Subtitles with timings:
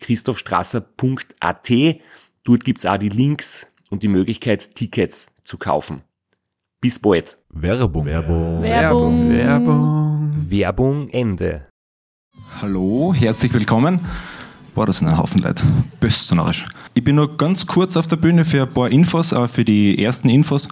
[0.00, 1.70] www.christophstrasser.at.
[2.44, 6.02] Dort gibt's auch die Links und die Möglichkeit, Tickets zu kaufen.
[6.80, 7.36] Bis bald.
[7.50, 8.06] Werbung.
[8.06, 8.62] Werbung.
[8.62, 9.30] Werbung.
[9.30, 10.46] Werbung.
[10.48, 11.66] Werbung Ende.
[12.60, 14.00] Hallo, herzlich willkommen.
[14.74, 15.64] Boah, das sind ein Haufen Leute.
[15.98, 16.64] Böst narrisch.
[16.94, 20.02] Ich bin nur ganz kurz auf der Bühne für ein paar Infos, äh, für die
[20.02, 20.68] ersten Infos.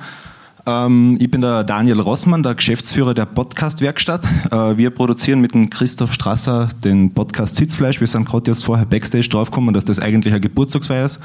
[0.69, 4.23] Ähm, ich bin der Daniel Rossmann, der Geschäftsführer der Podcast-Werkstatt.
[4.51, 8.01] Äh, wir produzieren mit dem Christoph Strasser den Podcast Sitzfleisch.
[8.01, 11.21] Wir sind gerade jetzt vorher Backstage draufgekommen, dass das eigentlich ein Geburtstagsfeier ist.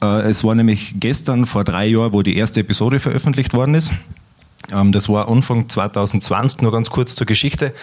[0.00, 3.90] Äh, es war nämlich gestern vor drei Jahren, wo die erste Episode veröffentlicht worden ist.
[4.72, 7.74] Ähm, das war Anfang 2020, nur ganz kurz zur Geschichte.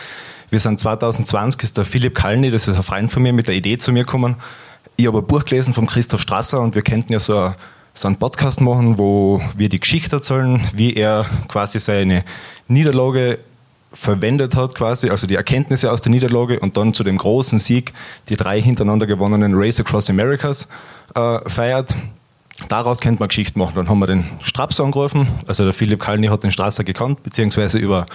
[0.49, 3.53] Wir sind 2020, ist der Philipp Kalny, das ist ein Freund von mir, mit der
[3.53, 4.37] Idee zu mir gekommen.
[4.95, 7.55] Ich habe ein Buch gelesen vom Christoph Strasser und wir könnten ja so, ein,
[7.95, 12.23] so einen Podcast machen, wo wir die Geschichte erzählen, wie er quasi seine
[12.67, 13.39] Niederlage
[13.93, 17.93] verwendet hat, quasi, also die Erkenntnisse aus der Niederlage und dann zu dem großen Sieg
[18.27, 20.67] die drei hintereinander gewonnenen Race Across Americas
[21.15, 21.95] äh, feiert.
[22.67, 23.73] Daraus könnte man Geschichte machen.
[23.75, 25.27] Dann haben wir den Straps angerufen.
[25.47, 28.05] Also der Philipp Kalny hat den Strasser gekannt, beziehungsweise über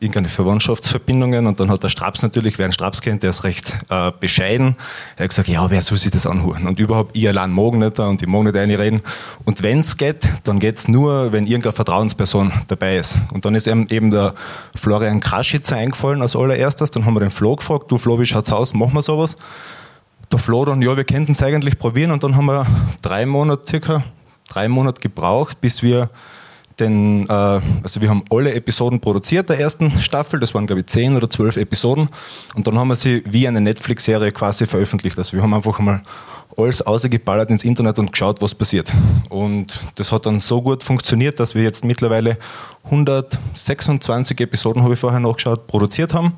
[0.00, 1.46] irgendeine Verwandtschaftsverbindungen.
[1.46, 4.76] Und dann hat der Straps natürlich, wer einen Straps kennt, der ist recht äh, bescheiden.
[5.16, 6.66] Er hat gesagt, ja, wer soll sich das anhören?
[6.66, 9.02] Und überhaupt, ich allein mag nicht da und ich mag nicht reden.
[9.44, 13.18] Und wenn es geht, dann geht es nur, wenn irgendeine Vertrauensperson dabei ist.
[13.32, 14.32] Und dann ist eben der
[14.74, 16.90] Florian Kraschitzer eingefallen als allererstes.
[16.90, 18.72] Dann haben wir den Flo gefragt, du Flo, wie schaut's aus?
[18.72, 19.36] Machen wir sowas?
[20.32, 22.10] Der Flo dann, ja, wir könnten es eigentlich probieren.
[22.10, 22.66] Und dann haben wir
[23.02, 24.04] drei Monate, circa
[24.48, 26.08] drei Monate gebraucht, bis wir
[26.80, 30.86] den, äh, also wir haben alle Episoden produziert der ersten Staffel, das waren glaube ich
[30.86, 32.08] zehn oder zwölf Episoden
[32.54, 35.18] und dann haben wir sie wie eine Netflix-Serie quasi veröffentlicht.
[35.18, 36.02] Also wir haben einfach mal
[36.56, 38.92] alles ausgeballert ins Internet und geschaut, was passiert.
[39.28, 42.38] Und das hat dann so gut funktioniert, dass wir jetzt mittlerweile
[42.84, 46.32] 126 Episoden, habe ich vorher nachgeschaut, produziert haben.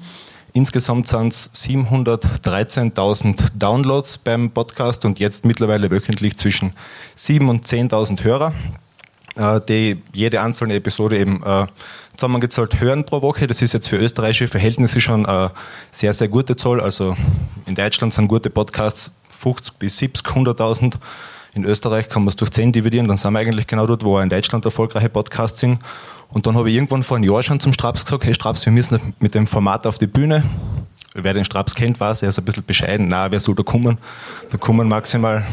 [0.54, 6.75] Insgesamt sind es 713.000 Downloads beim Podcast und jetzt mittlerweile wöchentlich zwischen
[7.16, 8.52] 7.000 und 10.000 Hörer
[9.37, 11.66] die jede einzelne Episode eben äh,
[12.15, 13.47] zusammengezahlt hören pro Woche.
[13.47, 15.53] Das ist jetzt für österreichische Verhältnisse schon eine
[15.91, 16.81] sehr, sehr gute Zahl.
[16.81, 17.16] Also
[17.66, 20.94] in Deutschland sind gute Podcasts 50 bis 70, 100.000.
[21.54, 24.19] In Österreich kann man es durch 10 dividieren, dann sind wir eigentlich genau dort, wo
[24.19, 25.81] in Deutschland erfolgreiche Podcasts sind.
[26.31, 28.72] Und dann habe ich irgendwann vor einem Jahr schon zum Straps gesagt, hey Straps, wir
[28.72, 30.44] müssen mit dem Format auf die Bühne.
[31.14, 33.09] Wer den Straps kennt, weiß, er ist ein bisschen bescheiden.
[33.09, 33.99] Na, wer soll da kommen?
[34.50, 35.44] Da kommen maximal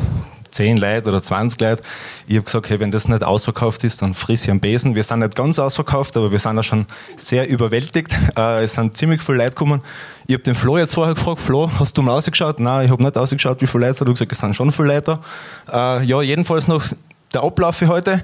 [0.49, 1.81] 10 Leute oder 20 Leute.
[2.27, 4.95] Ich habe gesagt, hey, wenn das nicht ausverkauft ist, dann friss ich am Besen.
[4.95, 6.85] Wir sind nicht ganz ausverkauft, aber wir sind auch schon
[7.17, 8.15] sehr überwältigt.
[8.37, 9.81] Äh, es sind ziemlich viele Leute gekommen.
[10.27, 12.59] Ich habe den Flo jetzt vorher gefragt, Flo, hast du mal ausgeschaut?
[12.59, 14.05] Nein, ich habe nicht ausgeschaut, wie viele Leute.
[14.05, 15.19] Du hast gesagt, es sind schon viele Leute.
[15.67, 16.85] Äh, ja, jedenfalls noch
[17.33, 18.23] der Ablauf für heute.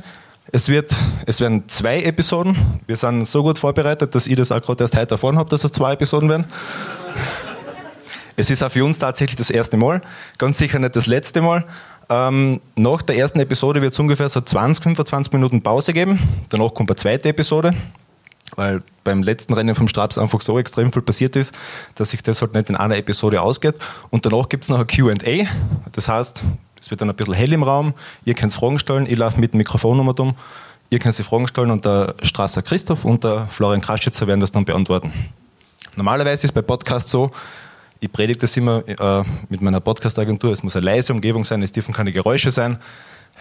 [0.51, 0.93] Es, wird,
[1.25, 2.55] es werden zwei Episoden.
[2.85, 5.63] Wir sind so gut vorbereitet, dass ich das auch gerade erst heute erfahren habe, dass
[5.63, 6.45] es zwei Episoden werden.
[8.37, 10.01] Es ist auch für uns tatsächlich das erste Mal,
[10.37, 11.63] ganz sicher nicht das letzte Mal.
[12.09, 16.19] Ähm, nach der ersten Episode wird es ungefähr so 20, 25 Minuten Pause geben.
[16.49, 17.73] Danach kommt eine zweite Episode,
[18.55, 21.55] weil beim letzten Rennen vom Straps einfach so extrem viel passiert ist,
[21.95, 23.75] dass sich das halt nicht in einer Episode ausgeht.
[24.11, 25.47] Und danach gibt es noch ein QA.
[25.93, 26.43] Das heißt,
[26.79, 27.93] es wird dann ein bisschen hell im Raum.
[28.25, 30.35] Ihr könnt Fragen stellen, ich laufe mit dem Mikrofon um.
[30.91, 34.51] Ihr könnt die Fragen stellen und der Strasser Christoph und der Florian Kraschitzer werden das
[34.51, 35.11] dann beantworten.
[35.95, 37.31] Normalerweise ist bei Podcasts so,
[37.99, 41.71] ich predige das immer äh, mit meiner Podcast-Agentur, es muss eine leise Umgebung sein, es
[41.71, 42.77] dürfen keine Geräusche sein.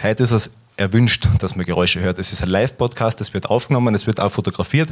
[0.02, 2.18] Heute ist es erwünscht, dass man Geräusche hört.
[2.18, 4.90] Es ist ein Live-Podcast, es wird aufgenommen, es wird auch fotografiert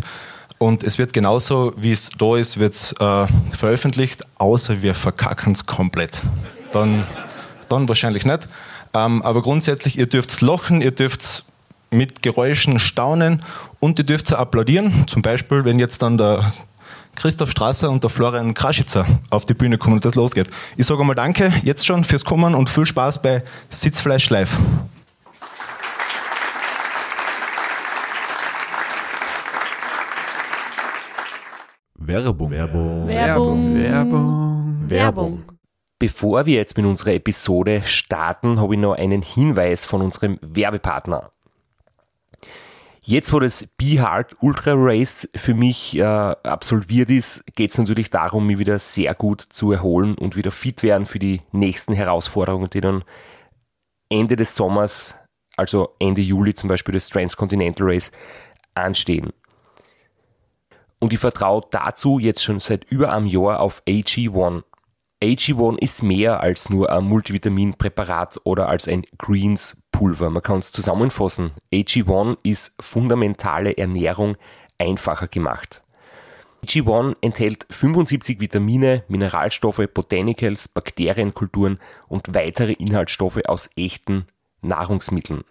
[0.59, 5.53] und es wird genauso, wie es da ist, wird es äh, veröffentlicht, außer wir verkacken
[5.53, 6.23] es komplett.
[6.73, 7.05] Dann,
[7.69, 8.49] dann wahrscheinlich nicht.
[8.95, 11.45] Ähm, aber grundsätzlich, ihr dürft lachen, ihr dürft
[11.91, 13.43] mit Geräuschen staunen
[13.81, 15.07] und ihr dürft applaudieren.
[15.07, 16.53] Zum Beispiel, wenn jetzt dann der
[17.23, 20.51] Christoph Strasser und der Florian Kraschitzer auf die Bühne kommen und das losgeht.
[20.77, 24.59] Ich sage einmal danke jetzt schon fürs Kommen und viel Spaß bei Sitzfleisch Live.
[31.95, 32.51] Werbung.
[32.51, 33.07] Werbung.
[33.07, 33.75] Werbung.
[33.77, 34.91] Werbung.
[34.91, 35.45] Werbung.
[36.01, 41.31] Bevor wir jetzt mit unserer Episode starten, habe ich noch einen Hinweis von unserem Werbepartner.
[43.05, 48.11] Jetzt, wo das Be Hard Ultra Race für mich äh, absolviert ist, geht es natürlich
[48.11, 52.71] darum, mich wieder sehr gut zu erholen und wieder fit werden für die nächsten Herausforderungen,
[52.71, 53.03] die dann
[54.09, 55.17] Ende des Sommers,
[55.57, 58.13] also Ende Juli zum Beispiel das Transcontinental Race,
[58.75, 59.33] anstehen.
[61.01, 64.63] Und ich vertraue dazu jetzt schon seit über einem Jahr auf AG1.
[65.21, 69.03] AG1 ist mehr als nur ein Multivitaminpräparat oder als ein
[69.93, 70.31] Greens-Pulver.
[70.31, 71.53] Man kann es zusammenfassen.
[71.73, 74.37] AG1 ist fundamentale Ernährung
[74.79, 75.83] einfacher gemacht.
[76.65, 81.79] AG1 enthält 75 Vitamine, Mineralstoffe, Botanicals, Bakterienkulturen
[82.09, 84.27] und weitere Inhaltsstoffe aus echten
[84.61, 85.45] Nahrungsmitteln.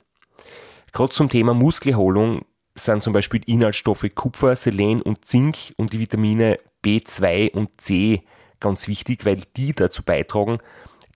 [0.94, 2.45] Gerade zum Thema Muskelerholung
[2.75, 8.23] sind zum Beispiel Inhaltsstoffe Kupfer, Selen und Zink und die Vitamine B2 und C
[8.61, 10.59] ganz wichtig, weil die dazu beitragen,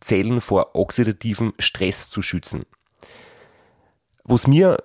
[0.01, 2.65] Zellen vor oxidativem Stress zu schützen.
[4.27, 4.83] Was mir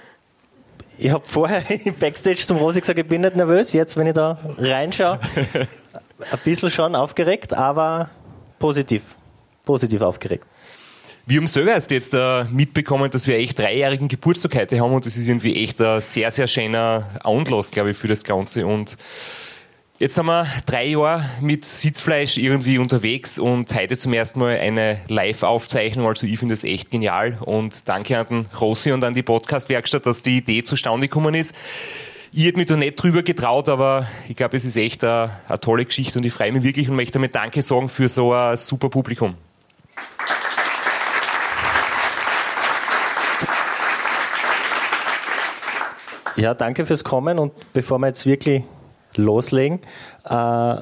[0.99, 3.73] ich habe vorher im Backstage zum Rosi gesagt, ich bin nicht nervös.
[3.73, 5.19] Jetzt, wenn ich da reinschaue,
[5.55, 8.11] ein bisschen schon aufgeregt, aber
[8.59, 9.01] positiv.
[9.65, 10.45] Positiv aufgeregt.
[11.25, 15.07] Wir haben selber erst jetzt äh, mitbekommen, dass wir echt dreijährigen Geburtstag heute haben und
[15.07, 18.67] das ist irgendwie echt ein sehr, sehr schöner Anlass, glaube ich, für das Ganze.
[18.67, 18.99] Und
[19.99, 25.01] jetzt haben wir drei Jahre mit Sitzfleisch irgendwie unterwegs und heute zum ersten Mal eine
[25.09, 26.07] Live-Aufzeichnung.
[26.07, 30.07] Also ich finde das echt genial und danke an den Rossi und an die Podcast-Werkstatt,
[30.07, 31.55] dass die Idee zustande gekommen ist.
[32.33, 35.61] Ich hätte mich da nicht drüber getraut, aber ich glaube, es ist echt eine, eine
[35.61, 38.57] tolle Geschichte und ich freue mich wirklich und möchte damit Danke sagen für so ein
[38.57, 39.35] super Publikum.
[46.37, 48.63] Ja, danke fürs Kommen und bevor wir jetzt wirklich
[49.17, 49.81] loslegen,
[50.29, 50.77] äh,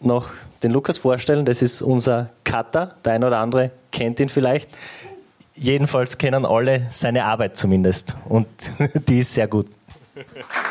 [0.00, 0.26] noch
[0.62, 1.44] den Lukas vorstellen.
[1.44, 2.94] Das ist unser Cutter.
[3.04, 4.70] Der ein oder andere kennt ihn vielleicht.
[5.54, 8.46] Jedenfalls kennen alle seine Arbeit zumindest und
[9.08, 9.66] die ist sehr gut.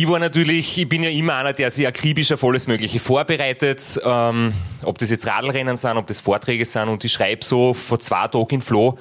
[0.00, 4.00] Ich war natürlich, ich bin ja immer einer, der sich akribisch auf alles Mögliche vorbereitet.
[4.02, 8.00] Ähm, ob das jetzt Radlrennen sind, ob das Vorträge sind und ich schreibe so vor
[8.00, 8.96] zwei Tagen in Flo,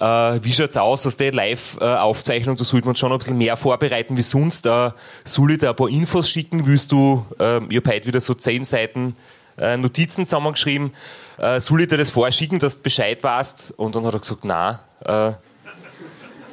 [0.00, 0.04] äh,
[0.42, 4.22] wie schaut's aus, aus der Live-Aufzeichnung, da sollte man schon ein bisschen mehr vorbereiten wie
[4.22, 4.64] sonst.
[4.64, 6.64] Äh, soll ich da ein paar Infos schicken?
[6.64, 9.16] Willst du, äh, ich habe heute wieder so zehn Seiten
[9.58, 10.94] äh, Notizen zusammengeschrieben,
[11.36, 13.74] äh, soll ich dir das vorschicken, dass du Bescheid weißt?
[13.76, 15.32] Und dann hat er gesagt, na, äh,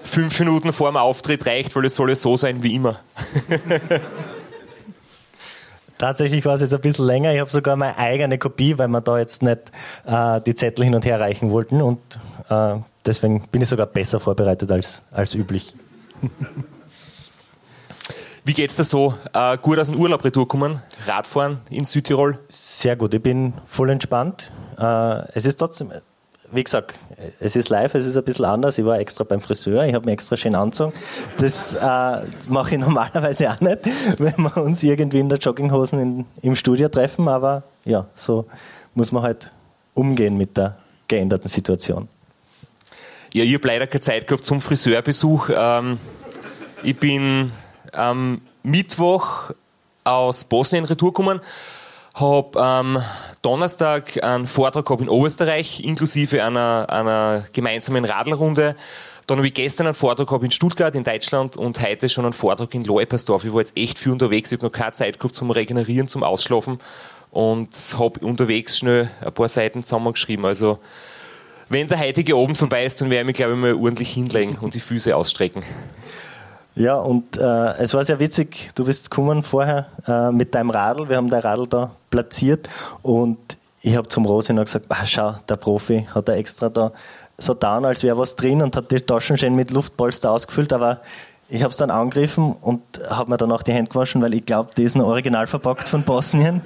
[0.05, 2.99] fünf Minuten vor dem Auftritt reicht, weil es soll ja so sein wie immer.
[5.97, 7.33] Tatsächlich war es jetzt ein bisschen länger.
[7.33, 9.71] Ich habe sogar meine eigene Kopie, weil wir da jetzt nicht
[10.05, 11.81] äh, die Zettel hin und her reichen wollten.
[11.81, 11.99] Und
[12.49, 15.73] äh, deswegen bin ich sogar besser vorbereitet als, als üblich.
[18.43, 19.15] Wie geht's dir so?
[19.33, 20.81] Äh, gut aus dem Urlaub retourkommen?
[21.07, 22.39] Radfahren in Südtirol?
[22.49, 23.13] Sehr gut.
[23.13, 24.51] Ich bin voll entspannt.
[24.77, 25.91] Äh, es ist trotzdem,
[26.55, 26.95] wie gesagt,
[27.39, 28.77] es ist live, es ist ein bisschen anders.
[28.77, 30.93] Ich war extra beim Friseur, ich habe mir extra schön angezogen.
[31.37, 31.79] Das äh,
[32.47, 33.79] mache ich normalerweise auch nicht,
[34.17, 37.27] wenn wir uns irgendwie in der Jogginghosen in, im Studio treffen.
[37.27, 38.45] Aber ja, so
[38.93, 39.51] muss man halt
[39.93, 42.07] umgehen mit der geänderten Situation.
[43.33, 45.49] Ja, ich habe leider keine Zeit gehabt zum Friseurbesuch.
[45.53, 45.99] Ähm,
[46.83, 47.51] ich bin
[47.91, 49.51] am Mittwoch
[50.03, 51.41] aus Bosnien retour gekommen,
[52.15, 53.03] habe am
[53.41, 58.75] Donnerstag einen Vortrag gehabt in Oberösterreich, inklusive einer, einer gemeinsamen Radlrunde.
[59.27, 62.33] Dann habe ich gestern einen Vortrag gehabt in Stuttgart in Deutschland und heute schon einen
[62.33, 63.43] Vortrag in Leupersdorf.
[63.43, 66.23] Ich war jetzt echt viel unterwegs, ich habe noch keine Zeit gehabt zum Regenerieren, zum
[66.23, 66.79] Ausschlafen
[67.31, 70.45] und habe unterwegs schnell ein paar Seiten zusammengeschrieben.
[70.45, 70.79] Also
[71.67, 74.57] wenn der heutige Abend vorbei ist, dann werde ich mich, glaube ich, mal ordentlich hinlegen
[74.61, 75.63] und die Füße ausstrecken.
[76.75, 81.07] Ja, und äh, es war sehr witzig, du bist gekommen vorher äh, mit deinem Radl,
[81.07, 82.67] wir haben dein Radl da platziert
[83.01, 83.37] und
[83.81, 86.91] ich habe zum Rosi noch gesagt, ah, schau, der Profi hat er extra da
[87.37, 90.99] so down, als wäre was drin und hat die Taschen schön mit Luftpolster ausgefüllt, aber
[91.47, 94.45] ich habe es dann angegriffen und habe mir dann auch die Hände gewaschen, weil ich
[94.45, 96.61] glaube, die ist noch original verpackt von Bosnien.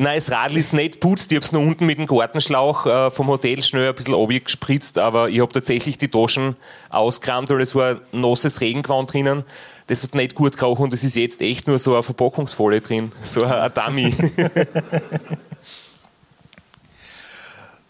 [0.00, 1.30] Nein, das Radl ist nicht putzt.
[1.30, 4.96] Ich habe es nur unten mit dem Gartenschlauch äh, vom Hotel schnell ein bisschen gespritzt,
[4.96, 6.56] aber ich habe tatsächlich die Taschen
[6.88, 9.44] ausgekramt, weil es war nasses Regengewand drinnen.
[9.88, 13.12] Das hat nicht gut gerochen und es ist jetzt echt nur so eine Verpackungsfolie drin,
[13.22, 14.14] so ein Dummy.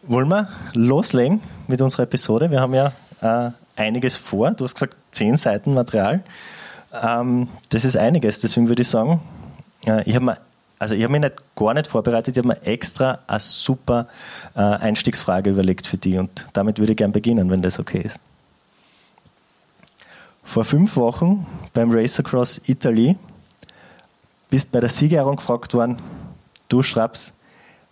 [0.02, 2.50] Wollen wir loslegen mit unserer Episode?
[2.50, 4.50] Wir haben ja äh, einiges vor.
[4.50, 6.25] Du hast gesagt, zehn Seiten Material.
[6.93, 9.21] Ähm, das ist einiges, deswegen würde ich sagen,
[9.87, 10.38] äh, ich habe mir
[10.81, 14.09] also ich habe mich nicht, gar nicht vorbereitet, ich habe mir extra eine super
[14.57, 18.19] äh, Einstiegsfrage überlegt für die und damit würde ich gerne beginnen, wenn das okay ist.
[20.43, 23.17] Vor fünf Wochen beim Race Across Italy
[24.49, 25.99] bist bei der Siegerehrung gefragt worden,
[26.69, 27.35] du schreibst,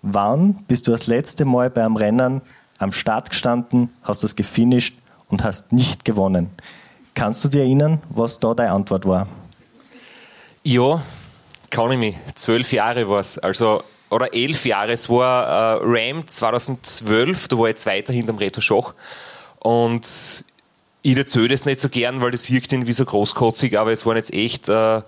[0.01, 2.41] wann bist du das letzte Mal bei einem Rennen
[2.79, 4.97] am Start gestanden, hast das gefinisht
[5.29, 6.49] und hast nicht gewonnen?
[7.15, 9.29] Kannst du dir erinnern, was da deine Antwort war?
[10.65, 11.03] Ja,
[11.71, 12.17] kann ich mich.
[12.35, 13.39] Zwölf Jahre war es.
[13.39, 14.93] Also, oder elf Jahre.
[14.93, 18.95] Es war äh, Ram 2012, da war ich Zweiter hinterm Reto Schach.
[19.59, 20.07] Und
[21.03, 24.17] ich erzähle das nicht so gern, weil das wirkt irgendwie so großkotzig, aber es waren
[24.17, 25.03] jetzt echt äh,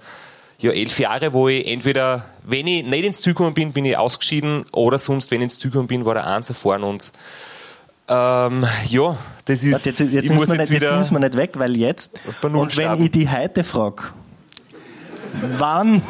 [0.58, 3.96] ja, elf Jahre, wo ich entweder, wenn ich nicht ins Ziel gekommen bin, bin ich
[3.96, 7.12] ausgeschieden oder sonst, wenn ich ins Ziel gekommen bin, war der Eins erfahren und
[8.12, 9.86] ähm, ja, das ist.
[9.86, 12.18] Jetzt, jetzt, jetzt, müssen nicht, jetzt, müssen wir nicht weg, weil jetzt.
[12.42, 14.02] Und wenn ich die heute frage,
[15.56, 16.02] wann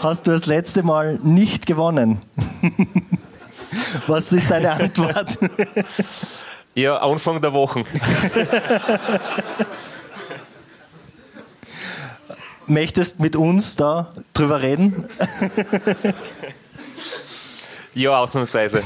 [0.00, 2.18] hast du das letzte Mal nicht gewonnen?
[4.06, 5.38] Was ist deine Antwort?
[6.74, 7.84] Ja, Anfang der Woche.
[12.66, 15.04] Möchtest mit uns da drüber reden?
[17.94, 18.82] Ja, ausnahmsweise.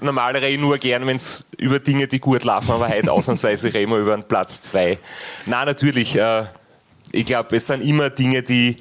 [0.00, 3.72] Normal rede ich nur gern, wenn es über Dinge, die gut laufen, aber heute ausnahmsweise
[3.72, 4.98] reden wir über einen Platz 2.
[5.46, 6.16] Nein, natürlich.
[6.16, 6.46] Äh,
[7.12, 8.76] ich glaube, es sind immer Dinge, die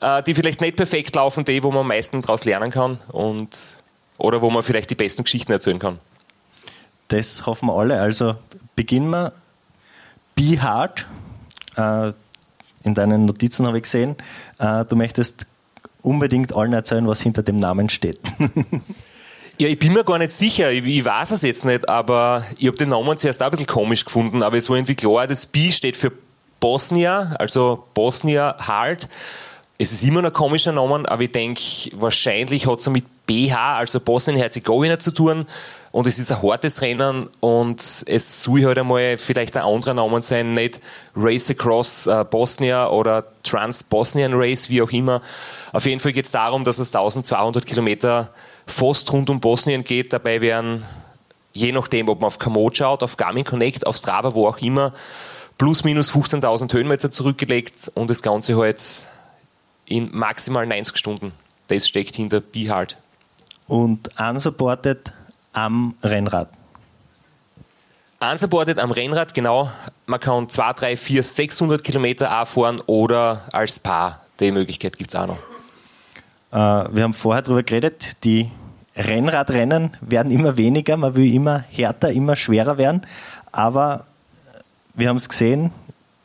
[0.00, 3.76] äh, die vielleicht nicht perfekt laufen, die, wo man am meisten daraus lernen kann und
[4.18, 5.98] oder wo man vielleicht die besten Geschichten erzählen kann.
[7.08, 8.00] Das hoffen wir alle.
[8.00, 8.36] Also
[8.76, 9.32] beginnen wir.
[10.34, 11.06] Be hard.
[11.76, 12.12] Äh,
[12.82, 14.16] in deinen Notizen habe ich gesehen,
[14.58, 15.46] äh, du möchtest
[16.02, 18.20] unbedingt allen erzählen, was hinter dem Namen steht.
[19.58, 22.66] Ja, ich bin mir gar nicht sicher, ich, ich weiß es jetzt nicht, aber ich
[22.66, 25.44] habe den Namen zuerst auch ein bisschen komisch gefunden, aber es war irgendwie klar, das
[25.44, 26.10] B steht für
[26.60, 29.08] Bosnia, also Bosnia Hard.
[29.78, 31.62] Es ist immer noch ein komischer Name, aber ich denke,
[31.94, 35.46] wahrscheinlich hat es mit BH, also Bosnien-Herzegowina, zu tun.
[35.92, 40.22] Und es ist ein hartes Rennen und es soll halt einmal vielleicht ein anderer Name
[40.22, 40.80] sein, nicht
[41.16, 45.22] Race Across äh, Bosnia oder Trans-Bosnian Race, wie auch immer.
[45.72, 48.30] Auf jeden Fall geht es darum, dass es 1200 Kilometer
[48.66, 50.12] fast rund um Bosnien geht.
[50.12, 50.84] Dabei werden,
[51.52, 54.92] je nachdem, ob man auf Komoot schaut, auf Garmin Connect, auf Strava, wo auch immer,
[55.60, 59.06] plus minus 15.000 Höhenmeter zurückgelegt und das Ganze halt
[59.84, 61.32] in maximal 90 Stunden.
[61.68, 62.96] Das steckt hinter Be Hard.
[63.66, 65.12] Und unsupported
[65.52, 66.48] am Rennrad.
[68.20, 69.70] Unsupported am Rennrad, genau.
[70.06, 74.22] Man kann 2, 3, 4, 600 Kilometer auch fahren oder als Paar.
[74.40, 75.36] Die Möglichkeit gibt es auch noch.
[76.52, 78.50] Äh, wir haben vorher darüber geredet, die
[78.96, 83.06] Rennradrennen werden immer weniger, man will immer härter, immer schwerer werden.
[83.52, 84.06] Aber
[85.00, 85.72] wir haben es gesehen,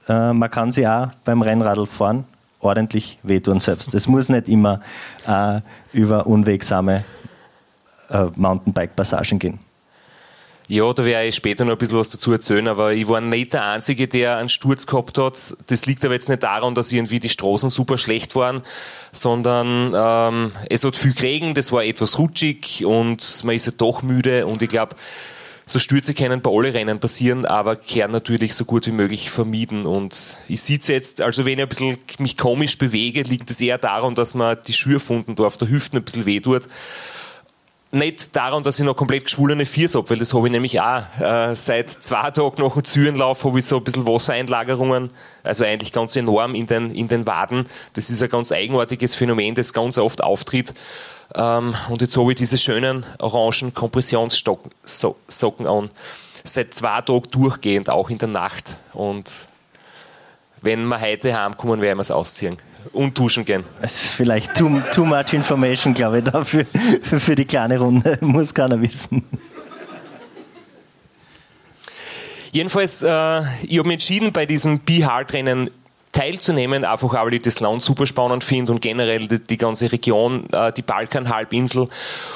[0.07, 2.25] äh, man kann sie auch beim Rennradl fahren
[2.59, 3.93] ordentlich wehtun selbst.
[3.93, 4.81] Es muss nicht immer
[5.27, 5.61] äh,
[5.93, 7.05] über unwegsame
[8.09, 9.59] äh, Mountainbike-Passagen gehen.
[10.67, 13.53] Ja, da werde ich später noch ein bisschen was dazu erzählen, aber ich war nicht
[13.53, 15.55] der Einzige, der einen Sturz gehabt hat.
[15.67, 18.63] Das liegt aber jetzt nicht daran, dass irgendwie die Straßen super schlecht waren,
[19.11, 24.01] sondern ähm, es hat viel geregnet, es war etwas rutschig und man ist ja doch
[24.01, 24.95] müde und ich glaube,
[25.65, 29.85] so Stürze können bei allen Rennen passieren, aber kehren natürlich so gut wie möglich vermieden.
[29.85, 33.77] Und ich sitze jetzt, also wenn ich ein bisschen mich komisch bewege, liegt es eher
[33.77, 36.67] daran, dass man die Schürfunden da auf der Hüfte ein bisschen weh tut
[37.95, 41.03] nicht daran, dass ich noch komplett geschwollene Viers habe, weil das habe ich nämlich auch.
[41.19, 45.11] Äh, seit zwei Tagen nach dem Zürenlauf habe ich so ein bisschen Wassereinlagerungen,
[45.43, 47.65] also eigentlich ganz enorm in den, in den Waden.
[47.93, 50.73] Das ist ein ganz eigenartiges Phänomen, das ganz oft auftritt.
[51.33, 55.15] Ähm, und jetzt habe ich diese schönen orangen Kompressionssocken so,
[55.65, 55.89] an.
[56.43, 58.77] Seit zwei Tagen durchgehend, auch in der Nacht.
[58.93, 59.47] Und
[60.61, 62.57] wenn wir heute heimkommen, werden wir es ausziehen
[62.93, 63.63] und duschen gehen.
[63.81, 66.65] Das ist vielleicht too, too much information, glaube ich, dafür
[67.03, 68.17] für die kleine Runde.
[68.21, 69.23] Muss keiner wissen.
[72.51, 75.71] Jedenfalls, äh, ich habe mich entschieden, bei diesem Be-Hard-Rennen
[76.15, 80.49] teilzunehmen, einfach weil ich das Land super spannend finde und generell die, die ganze Region,
[80.53, 81.89] äh, die Balkanhalbinsel.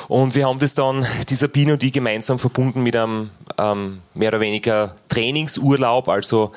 [0.09, 4.29] Und wir haben das dann, die Sabine und ich gemeinsam verbunden mit einem ähm, mehr
[4.29, 6.51] oder weniger Trainingsurlaub, also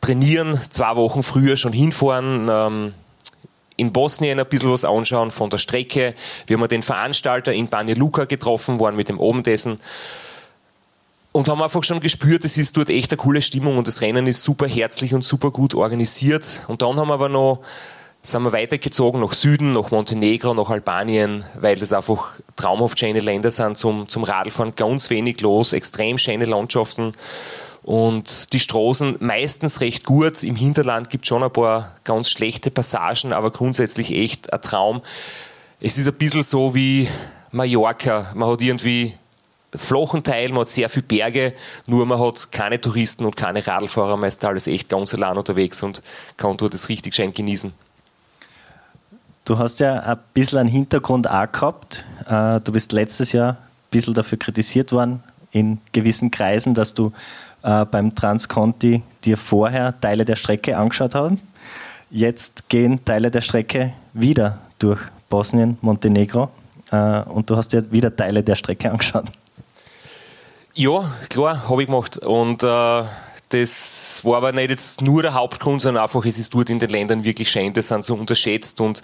[0.00, 2.94] trainieren, zwei Wochen früher schon hinfahren, ähm,
[3.76, 6.14] in Bosnien ein bisschen was anschauen von der Strecke.
[6.46, 9.78] Wir haben den Veranstalter in Banja Luka getroffen, waren mit dem Obendessen
[11.32, 14.26] und haben einfach schon gespürt, es ist dort echt eine coole Stimmung und das Rennen
[14.26, 16.62] ist super herzlich und super gut organisiert.
[16.66, 17.60] Und dann haben wir aber noch
[18.22, 23.50] sind wir weitergezogen nach Süden, nach Montenegro, nach Albanien, weil das einfach traumhaft schöne Länder
[23.50, 27.12] sind zum, zum Radfahren, ganz wenig los, extrem schöne Landschaften
[27.82, 30.42] und die Straßen meistens recht gut.
[30.42, 35.00] Im Hinterland gibt es schon ein paar ganz schlechte Passagen, aber grundsätzlich echt ein Traum.
[35.80, 37.08] Es ist ein bisschen so wie
[37.52, 38.32] Mallorca.
[38.34, 39.14] Man hat irgendwie
[39.74, 41.54] flachen Teil, man hat sehr viele Berge,
[41.86, 45.82] nur man hat keine Touristen und keine Radlfahrer, man ist alles echt ganz allein unterwegs
[45.82, 46.02] und
[46.36, 47.72] kann dort das richtig schön genießen.
[49.44, 52.04] Du hast ja ein bisschen einen Hintergrund auch gehabt.
[52.28, 53.58] Äh, du bist letztes Jahr ein
[53.90, 57.12] bisschen dafür kritisiert worden in gewissen Kreisen, dass du
[57.62, 61.40] äh, beim Transconti dir vorher Teile der Strecke angeschaut haben.
[62.10, 66.50] Jetzt gehen Teile der Strecke wieder durch Bosnien, Montenegro
[66.90, 69.26] äh, und du hast dir wieder Teile der Strecke angeschaut.
[70.74, 72.18] Ja, klar, habe ich gemacht.
[72.18, 73.04] Und äh,
[73.48, 76.90] das war aber nicht jetzt nur der Hauptgrund, sondern einfach, es ist dort in den
[76.90, 79.02] Ländern wirklich schön, das sind so unterschätzt und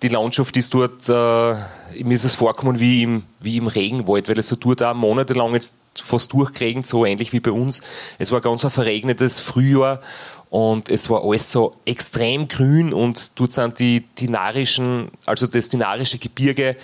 [0.00, 4.38] die Landschaft ist dort, äh, mir ist es vorkommen wie im, wie im Regenwald, weil
[4.38, 7.82] es so dort auch monatelang jetzt fast durchgeregnet, so ähnlich wie bei uns.
[8.18, 10.00] Es war ganz ein verregnetes Frühjahr
[10.48, 16.18] und es war alles so extrem grün und dort sind die dinarischen, also das dinarische
[16.18, 16.76] Gebirge,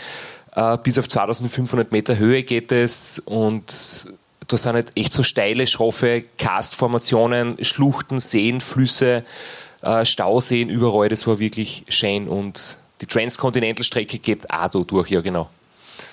[0.83, 3.73] bis auf 2500 Meter Höhe geht es und
[4.49, 9.25] da sind halt echt so steile, schroffe Karstformationen, Schluchten, Seen, Flüsse,
[9.83, 11.09] äh, Stauseen überall.
[11.09, 15.49] Das war wirklich schön und die Transcontinental-Strecke geht auch da durch, ja genau.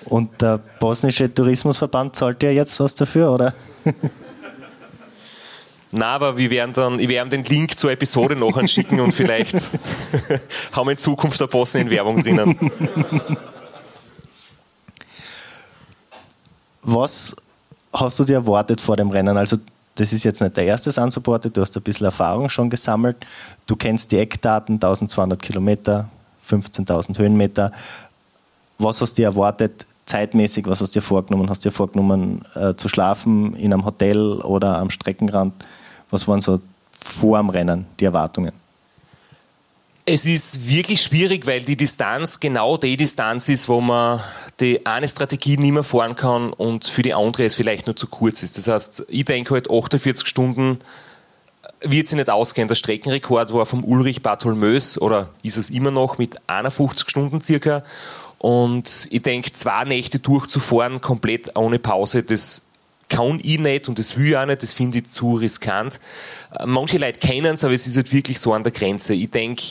[0.06, 3.54] Und der bosnische Tourismusverband zahlt ja jetzt was dafür, oder?
[5.92, 9.56] Na, aber wir werden dann, ich werde den Link zur Episode noch anschicken und vielleicht
[10.74, 12.72] haben wir in Zukunft der Bosnien Werbung drinnen.
[16.88, 17.36] Was
[17.92, 19.36] hast du dir erwartet vor dem Rennen?
[19.36, 19.58] Also,
[19.96, 23.18] das ist jetzt nicht der erste Unsupported, du hast ein bisschen Erfahrung schon gesammelt.
[23.66, 26.10] Du kennst die Eckdaten, 1200 Kilometer,
[26.48, 27.72] 15.000 Höhenmeter.
[28.78, 30.68] Was hast du dir erwartet zeitmäßig?
[30.68, 31.50] Was hast du dir vorgenommen?
[31.50, 35.54] Hast du dir vorgenommen, äh, zu schlafen in einem Hotel oder am Streckenrand?
[36.12, 36.60] Was waren so
[36.92, 38.52] vor dem Rennen die Erwartungen?
[40.08, 44.22] Es ist wirklich schwierig, weil die Distanz genau die Distanz ist, wo man
[44.60, 48.06] die eine Strategie nicht mehr fahren kann und für die andere es vielleicht nur zu
[48.06, 48.58] kurz ist.
[48.60, 50.80] Das heißt, ich denke halt 48 Stunden
[51.82, 52.68] wird sie nicht ausgehen.
[52.68, 57.84] Der Streckenrekord war vom Ulrich Bartholmös oder ist es immer noch mit 51 Stunden circa.
[58.38, 62.62] Und ich denke, zwei Nächte durchzufahren, komplett ohne Pause, das
[63.10, 66.00] kann ich nicht und das will ich auch nicht, das finde ich zu riskant.
[66.66, 69.14] Manche Leute kennen es, aber es ist halt wirklich so an der Grenze.
[69.14, 69.64] Ich denke,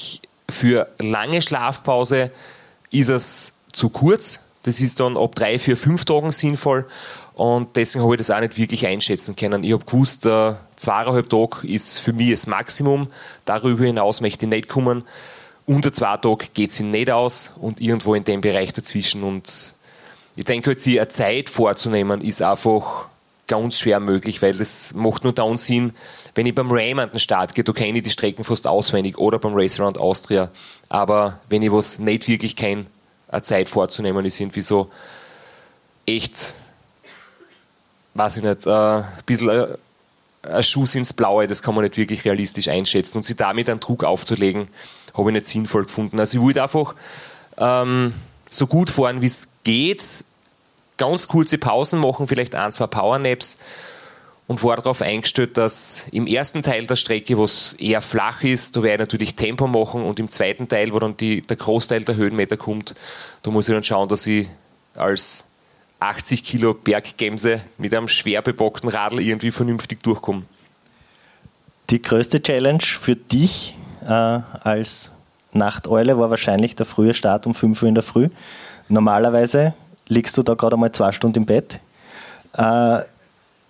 [0.48, 2.30] für lange Schlafpause
[2.90, 4.40] ist es zu kurz.
[4.62, 6.86] Das ist dann ab drei, vier, fünf Tagen sinnvoll.
[7.34, 9.64] Und deswegen habe ich das auch nicht wirklich einschätzen können.
[9.64, 13.08] Ich habe gewusst, äh, zweieinhalb Tage ist für mich das Maximum.
[13.44, 15.04] Darüber hinaus möchte ich nicht kommen.
[15.66, 19.24] Unter zwei Tagen geht es nicht aus und irgendwo in dem Bereich dazwischen.
[19.24, 19.74] Und
[20.36, 23.08] ich denke, halt, sich eine Zeit vorzunehmen, ist einfach
[23.46, 25.92] ganz schwer möglich, weil das macht nur dann Sinn,
[26.34, 29.18] wenn ich beim Ram an den Start gehe, da kenne ich die Strecken fast auswendig
[29.18, 30.50] oder beim Race Around Austria.
[30.88, 32.86] Aber wenn ich was nicht wirklich kenne,
[33.28, 34.90] eine Zeit vorzunehmen, ist irgendwie so
[36.06, 36.54] echt,
[38.14, 39.66] weiß ich nicht, äh, ein bisschen äh,
[40.48, 43.18] ein Schuss ins Blaue, das kann man nicht wirklich realistisch einschätzen.
[43.18, 44.68] Und sie damit einen Druck aufzulegen,
[45.14, 46.18] habe ich nicht sinnvoll gefunden.
[46.18, 46.94] Also ich wollte einfach
[47.56, 48.14] ähm,
[48.48, 50.24] so gut fahren, wie es geht,
[50.96, 53.58] ganz kurze Pausen machen, vielleicht ein, zwei Powernaps
[54.46, 58.76] und war darauf eingestellt, dass im ersten Teil der Strecke, wo es eher flach ist,
[58.76, 62.04] da werde ich natürlich Tempo machen und im zweiten Teil, wo dann die, der Großteil
[62.04, 62.94] der Höhenmeter kommt,
[63.42, 64.46] da muss ich dann schauen, dass ich
[64.96, 65.44] als
[66.00, 70.42] 80 Kilo Berggemse mit einem schwer bebockten Radl irgendwie vernünftig durchkomme.
[71.90, 75.12] Die größte Challenge für dich äh, als
[75.52, 78.28] Nachteule war wahrscheinlich der frühe Start um 5 Uhr in der Früh.
[78.88, 79.74] Normalerweise
[80.06, 81.80] liegst du da gerade einmal zwei Stunden im Bett.
[82.52, 83.00] Äh,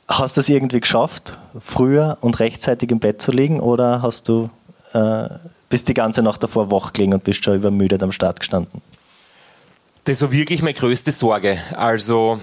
[0.08, 4.50] hast du es irgendwie geschafft, früher und rechtzeitig im Bett zu liegen oder hast du
[4.92, 5.28] äh,
[5.68, 8.80] bist die ganze Nacht davor wach gelegen und bist schon übermüdet am Start gestanden?
[10.04, 11.58] Das war wirklich meine größte Sorge.
[11.74, 12.38] Also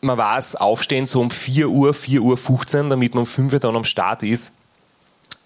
[0.00, 3.58] man weiß, aufstehen so um 4 Uhr, 4 Uhr 15, damit man um 5 Uhr
[3.60, 4.52] dann am Start ist.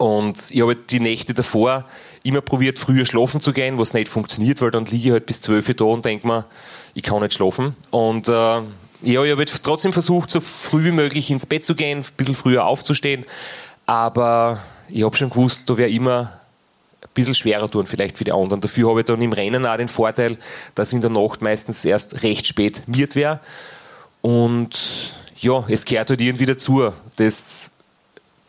[0.01, 1.85] Und ich habe die Nächte davor
[2.23, 5.43] immer probiert, früher schlafen zu gehen, was nicht funktioniert, weil dann liege ich halt bis
[5.43, 6.47] 12 Uhr da und denke mir,
[6.95, 7.77] ich kann nicht schlafen.
[7.91, 8.63] Und äh, ja,
[9.03, 12.65] ich habe trotzdem versucht, so früh wie möglich ins Bett zu gehen, ein bisschen früher
[12.65, 13.27] aufzustehen.
[13.85, 16.33] Aber ich habe schon gewusst, da wäre immer
[17.03, 18.63] ein bisschen schwerer tun, vielleicht für die anderen.
[18.63, 20.39] Dafür habe ich dann im Rennen auch den Vorteil,
[20.77, 23.41] dass in der Nacht meistens erst recht spät wird wäre.
[24.23, 26.91] Und ja, es gehört halt irgendwie dazu.
[27.17, 27.73] Das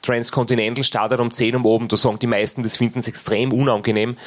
[0.01, 4.17] Transcontinental startet um 10 Uhr oben, da sagen die meisten, das finden sie extrem unangenehm.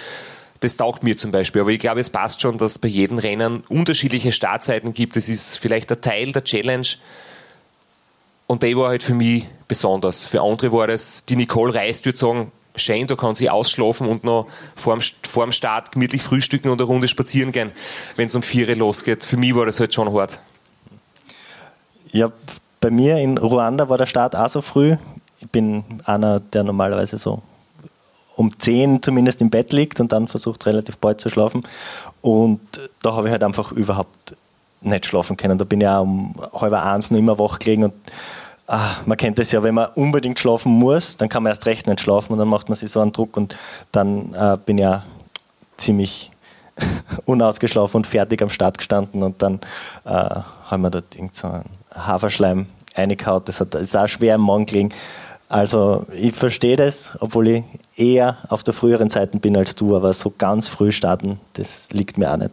[0.60, 1.60] Das taugt mir zum Beispiel.
[1.60, 5.16] Aber ich glaube, es passt schon, dass es bei jedem Rennen unterschiedliche Startzeiten gibt.
[5.16, 6.87] Das ist vielleicht ein Teil der Challenge.
[8.46, 10.26] Und der war halt für mich besonders.
[10.26, 14.24] Für andere war das, die Nicole Reis würde sagen, schön, da kann sie ausschlafen und
[14.24, 17.72] noch vor dem, vor dem Start gemütlich frühstücken und eine Runde spazieren gehen,
[18.16, 19.24] wenn es um vier losgeht.
[19.24, 20.38] Für mich war das halt schon hart.
[22.10, 22.32] Ja,
[22.80, 24.96] bei mir in Ruanda war der Start auch so früh.
[25.44, 27.42] Ich bin einer, der normalerweise so
[28.37, 31.62] um 10 zumindest im Bett liegt und dann versucht relativ bald zu schlafen.
[32.20, 32.61] Und
[33.02, 34.37] da habe ich halt einfach überhaupt
[34.80, 35.59] nicht schlafen können.
[35.59, 37.94] Da bin ich auch um halb eins noch immer wach gelegen und
[38.66, 41.87] ah, man kennt das ja, wenn man unbedingt schlafen muss, dann kann man erst recht
[41.87, 43.54] nicht schlafen und dann macht man sich so einen Druck und
[43.92, 45.02] dann äh, bin ich auch
[45.76, 46.30] ziemlich
[47.26, 49.61] unausgeschlafen und fertig am Start gestanden und dann
[50.04, 53.42] äh, haben wir dort irgend so einen Haferschleim reingehauen.
[53.44, 54.92] Das, hat, das ist auch schwer im Magen gelegen.
[55.55, 57.62] Also ich verstehe das, obwohl ich
[57.95, 62.19] eher auf der früheren Seite bin als du, aber so ganz früh starten, das liegt
[62.19, 62.51] mir auch nicht.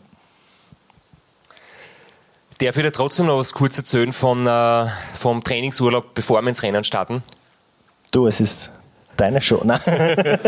[2.60, 4.86] Darf ich dir trotzdem noch was kurz erzählen von, äh,
[5.16, 7.24] vom Trainingsurlaub, bevor wir ins Rennen starten?
[8.12, 8.70] Du, es ist
[9.18, 9.82] deine Show, ne?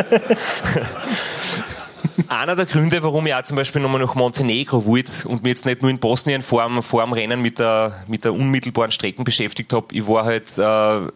[2.28, 5.66] Einer der Gründe, warum ich auch zum Beispiel nochmal nach Montenegro wollte und mich jetzt
[5.66, 9.24] nicht nur in Bosnien vor dem, vor dem Rennen mit der, mit der unmittelbaren Strecken
[9.24, 11.08] beschäftigt habe, ich war halt äh,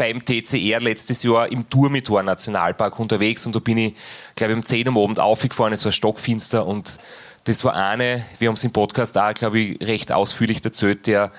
[0.00, 3.94] beim TCR letztes Jahr im Durmitor Nationalpark unterwegs und da bin ich,
[4.34, 6.98] glaube ich, um 10 Uhr am Abend aufgefahren, es war stockfinster und
[7.44, 11.32] das war eine, wir haben es im Podcast auch, glaube ich, recht ausführlich erzählt, der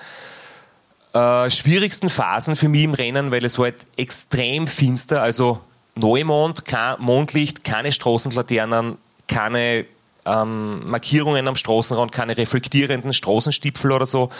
[1.12, 5.58] äh, schwierigsten Phasen für mich im Rennen, weil es war halt extrem finster, also
[5.96, 8.96] Neumond, kein Mondlicht, keine Straßenlaternen,
[9.26, 9.86] keine
[10.24, 14.30] ähm, Markierungen am Straßenrand, keine reflektierenden Straßenstipfel oder so.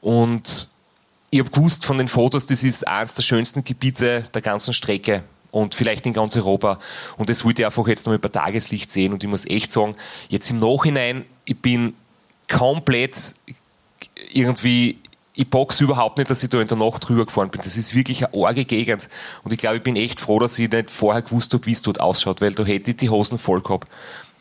[0.00, 0.70] Und
[1.36, 5.22] ich habe gewusst von den Fotos, das ist eines der schönsten Gebiete der ganzen Strecke
[5.50, 6.78] und vielleicht in ganz Europa.
[7.18, 9.12] Und das wollte ich einfach jetzt noch mal bei Tageslicht sehen.
[9.12, 9.96] Und ich muss echt sagen,
[10.30, 11.92] jetzt im Nachhinein, ich bin
[12.50, 13.34] komplett
[14.32, 14.98] irgendwie,
[15.34, 17.60] ich boxe überhaupt nicht, dass ich da in der Nacht drüber gefahren bin.
[17.62, 19.10] Das ist wirklich eine arge Gegend.
[19.44, 21.82] Und ich glaube, ich bin echt froh, dass ich nicht vorher gewusst habe, wie es
[21.82, 23.88] dort ausschaut, weil da hätte ich die Hosen voll gehabt.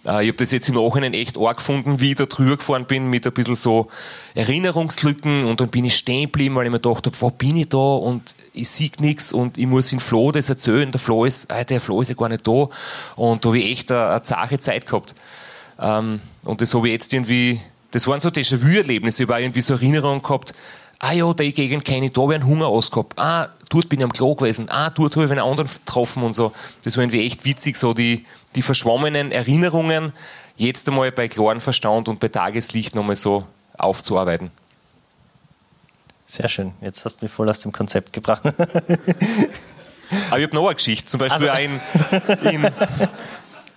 [0.06, 2.86] Äh, ich habe das jetzt im Nachhinein echt arg gefunden, wie ich da drüber gefahren
[2.86, 3.88] bin, mit ein bisschen so
[4.34, 7.70] Erinnerungslücken und dann bin ich stehen geblieben, weil ich mir gedacht habe, wo bin ich
[7.70, 10.92] da und ich sehe nichts und ich muss in Flo das erzählen.
[10.92, 12.70] Der Flo ist, äh, der Flo ist ja gar nicht da
[13.16, 15.16] und da habe ich echt eine, eine zahre Zeit gehabt.
[15.80, 17.60] Ähm, und das habe ich jetzt irgendwie,
[17.92, 20.54] das waren so Déjà-vu-Erlebnisse, ich habe irgendwie so Erinnerungen gehabt,
[21.00, 24.00] ah ja, die Gegend kenne ich, da habe ich einen Hunger ausgehabt, ah, dort bin
[24.00, 26.54] ich am Klo gewesen, ah, dort habe ich einen anderen getroffen und so.
[26.84, 30.14] Das war irgendwie echt witzig, so die, die verschwommenen Erinnerungen
[30.58, 33.46] jetzt einmal bei klarem Verstand und bei Tageslicht nochmal so
[33.78, 34.52] aufzuarbeiten.
[36.28, 36.74] Sehr schön.
[36.82, 38.42] Jetzt hast du mich voll aus dem Konzept gebracht.
[40.30, 41.06] Aber ich habe noch eine Geschichte.
[41.06, 41.72] Zum Beispiel also.
[42.44, 42.72] in, in,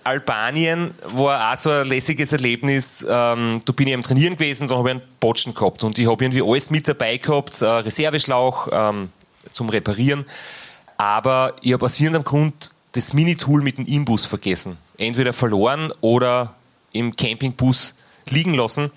[0.03, 3.05] Albanien war auch so ein lässiges Erlebnis.
[3.07, 6.09] Ähm, da bin ich am Trainieren gewesen, da habe ich einen Botschen gehabt und ich
[6.09, 9.11] habe irgendwie alles mit dabei gehabt, äh, Reserveschlauch ähm,
[9.51, 10.25] zum Reparieren.
[10.97, 14.77] Aber ich habe aus irgendeinem Grund das Mini-Tool mit dem Imbus vergessen.
[14.97, 16.55] Entweder verloren oder
[16.91, 17.95] im Campingbus
[18.29, 18.91] liegen lassen.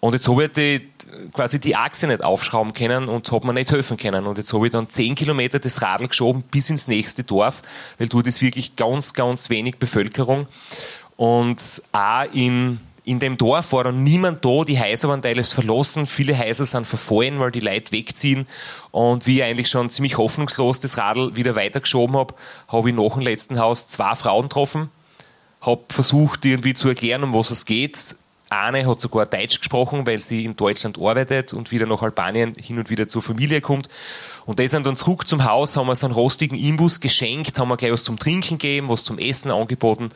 [0.00, 0.88] Und jetzt habe ich die,
[1.32, 4.26] quasi die Achse nicht aufschrauben können und habe mir nicht helfen können.
[4.26, 7.62] Und jetzt habe ich dann 10 Kilometer das Radl geschoben bis ins nächste Dorf,
[7.98, 10.46] weil dort ist wirklich ganz, ganz wenig Bevölkerung.
[11.16, 16.06] Und auch in, in dem Dorf war dann niemand da, die Häuser waren teilweise verlassen,
[16.06, 18.46] viele Häuser sind verfallen, weil die Leute wegziehen.
[18.90, 22.34] Und wie ich eigentlich schon ziemlich hoffnungslos das Radl wieder weitergeschoben habe,
[22.68, 24.90] habe ich nach dem letzten Haus zwei Frauen getroffen,
[25.62, 28.14] habe versucht irgendwie zu erklären, um was es geht
[28.50, 32.78] eine hat sogar Deutsch gesprochen, weil sie in Deutschland arbeitet und wieder nach Albanien hin
[32.78, 33.88] und wieder zur Familie kommt.
[34.46, 37.68] Und die sind dann zurück zum Haus, haben wir so einen rostigen Imbus geschenkt, haben
[37.68, 40.08] wir gleich was zum Trinken gegeben, was zum Essen angeboten,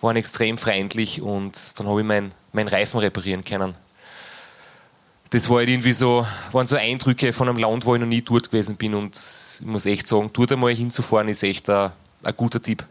[0.00, 3.74] waren extrem freundlich und dann habe ich meinen mein Reifen reparieren können.
[5.30, 8.22] Das war halt irgendwie so, waren so Eindrücke von einem Land, wo ich noch nie
[8.22, 9.16] dort gewesen bin und
[9.60, 11.92] ich muss echt sagen, dort einmal hinzufahren ist echt ein,
[12.36, 12.84] guter Tipp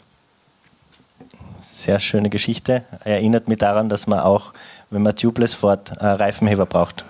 [1.62, 2.84] sehr schöne Geschichte.
[3.04, 4.54] Erinnert mich daran, dass man auch,
[4.90, 7.06] wenn man tubeless fährt, Reifenheber braucht.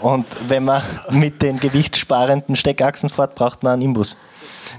[0.00, 4.16] Und wenn man mit den gewichtssparenden Steckachsen fährt, braucht man einen Imbus.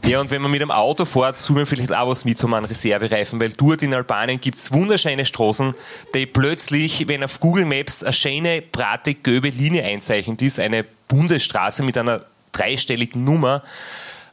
[0.05, 2.47] Ja, und wenn man mit einem Auto fährt, soll man vielleicht auch was mit, so
[2.47, 5.73] einen Reservereifen, weil dort in Albanien gibt es wunderschöne Straßen,
[6.13, 11.83] die plötzlich, wenn auf Google Maps eine schöne, brate, gelbe Linie einzeichnet ist, eine Bundesstraße
[11.83, 13.63] mit einer dreistelligen Nummer,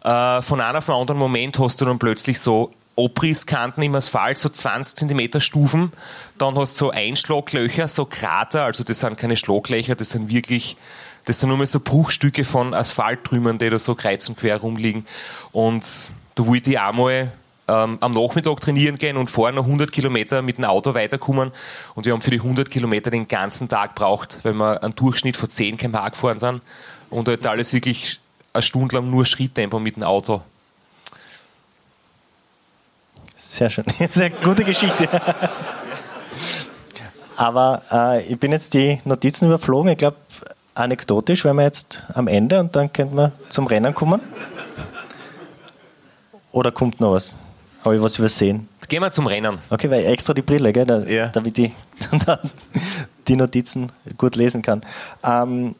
[0.05, 4.38] äh, von einem auf einen anderen Moment hast du dann plötzlich so Abrisskanten im Asphalt,
[4.38, 5.92] so 20 cm Stufen.
[6.38, 10.77] Dann hast du so Einschlaglöcher, so Krater, also das sind keine Schlaglöcher, das sind wirklich,
[11.24, 15.06] das sind nur mal so Bruchstücke von Asphalttrümmern, die da so kreuz und quer rumliegen.
[15.52, 17.32] Und da wollte ich einmal
[17.66, 21.52] ähm, am Nachmittag trainieren gehen und vorher noch 100 Kilometer mit dem Auto weiterkommen.
[21.94, 25.37] Und wir haben für die 100 Kilometer den ganzen Tag gebraucht, weil wir einen Durchschnitt
[25.37, 26.60] von 10 km/h gefahren sind.
[27.10, 28.20] Und halt alles wirklich
[28.52, 30.42] eine Stunde lang nur Schritttempo mit dem Auto.
[33.34, 33.84] Sehr schön.
[34.10, 35.08] Sehr gute Geschichte.
[37.37, 39.90] Aber äh, ich bin jetzt die Notizen überflogen.
[39.90, 40.16] Ich glaube,
[40.74, 44.20] anekdotisch wären wir jetzt am Ende und dann könnten wir zum Rennen kommen.
[46.52, 47.37] Oder kommt noch was?
[47.84, 48.68] Habe ich was übersehen?
[48.88, 49.58] Gehen wir zum Rennen.
[49.70, 51.28] Okay, weil extra die Brille, gell, da, ja.
[51.28, 51.72] damit ich
[53.28, 54.82] die Notizen gut lesen kann.
[55.22, 55.74] Ähm,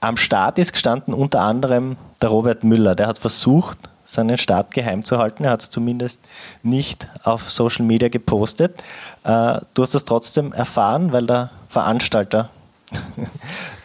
[0.00, 2.94] am Start ist gestanden unter anderem der Robert Müller.
[2.94, 5.44] Der hat versucht, seinen Start geheim zu halten.
[5.44, 6.20] Er hat es zumindest
[6.62, 8.82] nicht auf Social Media gepostet.
[9.24, 12.50] Äh, du hast das trotzdem erfahren, weil der Veranstalter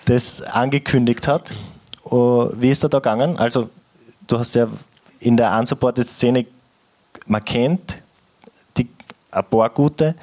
[0.05, 1.53] das angekündigt hat.
[2.03, 3.37] Oh, wie ist er da gegangen?
[3.37, 3.69] Also,
[4.27, 4.67] du hast ja
[5.19, 6.45] in der Unsupported-Szene,
[7.25, 7.99] man kennt
[8.77, 8.87] die,
[9.31, 10.15] ein paar gute,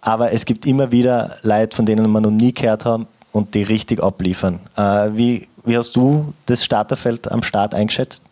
[0.00, 3.62] aber es gibt immer wieder Leute, von denen man noch nie gehört hat und die
[3.62, 4.60] richtig abliefern.
[4.76, 8.22] Äh, wie, wie hast du das Starterfeld am Start eingeschätzt?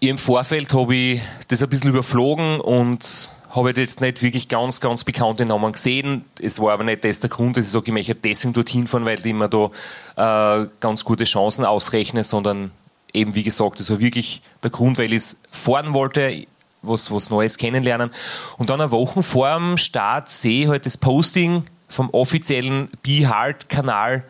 [0.00, 5.04] Im Vorfeld habe ich das ein bisschen überflogen und habe jetzt nicht wirklich ganz, ganz
[5.04, 6.24] bekannte Namen gesehen.
[6.40, 9.04] Es war aber nicht das der Grund, dass ich sage, ich möchte deswegen dorthin fahren,
[9.04, 12.70] weil ich mir da äh, ganz gute Chancen ausrechne, sondern
[13.12, 16.46] eben, wie gesagt, das war wirklich der Grund, weil ich es fahren wollte,
[16.82, 18.10] was, was Neues kennenlernen.
[18.56, 23.28] Und dann eine Woche vor dem Start sehe ich halt das Posting vom offiziellen Be
[23.28, 24.24] Hard-Kanal,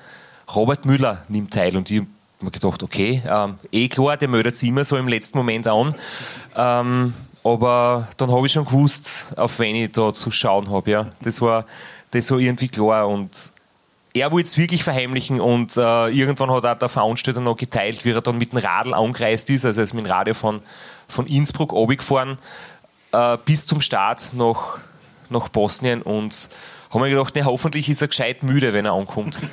[0.55, 2.03] Robert Müller nimmt teil und ich
[2.41, 5.95] mir gedacht, okay, ähm, eh klar, der meldet sich immer so im letzten Moment an.
[6.57, 10.91] Ähm, aber dann habe ich schon gewusst, auf wen ich da zu schauen habe.
[10.91, 11.07] Ja.
[11.23, 11.65] Das, war,
[12.11, 13.09] das war irgendwie klar.
[13.09, 13.53] Und
[14.13, 18.11] er wollte es wirklich verheimlichen und äh, irgendwann hat auch der Veranstalter noch geteilt, wie
[18.11, 19.65] er dann mit dem Radl angereist ist.
[19.65, 20.61] Also er ist mit dem Radio von,
[21.09, 22.39] von Innsbruck runtergefahren
[23.13, 24.79] äh, bis zum Start nach,
[25.29, 26.49] nach Bosnien und
[26.91, 29.41] haben mir gedacht, ne, hoffentlich ist er gescheit müde, wenn er ankommt.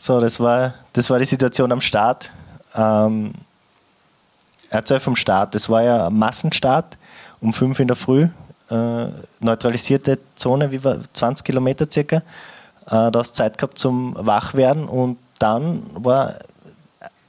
[0.00, 2.30] So, das war, das war die Situation am Start.
[2.74, 3.32] Ähm,
[4.70, 5.54] erzähl vom Start.
[5.54, 6.96] Das war ja ein Massenstart
[7.40, 8.28] um 5 in der Früh.
[8.70, 9.06] Äh,
[9.40, 12.16] neutralisierte Zone, wie war 20 Kilometer circa.
[12.16, 12.20] Äh,
[12.86, 16.38] da hast Zeit gehabt zum Wachwerden und dann war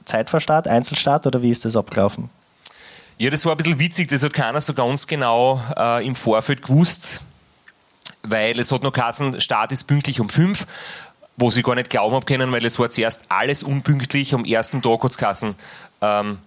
[0.04, 2.28] Zeit vor Start, Einzelstart oder wie ist das abgelaufen?
[3.18, 6.62] Ja, das war ein bisschen witzig, das hat keiner so ganz genau äh, im Vorfeld
[6.62, 7.20] gewusst,
[8.22, 10.66] weil es hat noch geheißen, Start ist pünktlich um 5
[11.40, 14.34] wo sie gar nicht glauben haben können, weil es war zuerst alles unpünktlich.
[14.34, 15.46] Am ersten Tag hat es
[16.02, 16.38] ähm,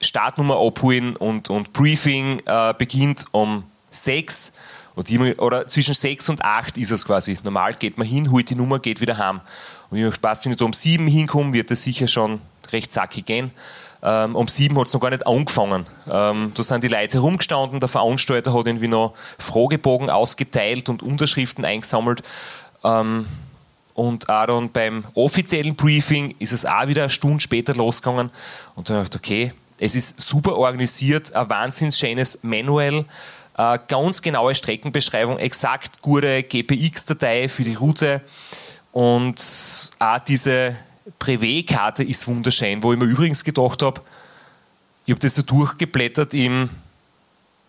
[0.00, 4.52] Startnummer abholen und, und Briefing äh, beginnt um sechs
[4.94, 7.38] Und ich, oder zwischen sechs und acht ist es quasi.
[7.42, 9.40] Normal geht man hin, holt die Nummer, geht wieder heim.
[9.90, 12.40] Und ich habe Spaß, wenn ich da um sieben hinkomme, wird das sicher schon
[12.72, 13.52] recht zackig gehen.
[14.02, 15.86] Ähm, um sieben hat es noch gar nicht angefangen.
[16.10, 21.64] Ähm, da sind die Leute herumgestanden, der Veranstalter hat irgendwie noch Fragebogen ausgeteilt und Unterschriften
[21.64, 22.22] eingesammelt.
[22.82, 23.26] Ähm,
[23.94, 28.30] und auch dann beim offiziellen Briefing ist es auch wieder eine Stunde später losgegangen.
[28.74, 33.04] Und dann habe ich gedacht, okay, es ist super organisiert, ein wahnsinnig schönes Manual,
[33.54, 38.20] eine ganz genaue Streckenbeschreibung, exakt gute GPX-Datei für die Route
[38.92, 40.76] und auch diese
[41.18, 44.00] Privé-Karte ist wunderschön, wo ich mir übrigens gedacht habe,
[45.06, 46.70] ich habe das so durchgeblättert im,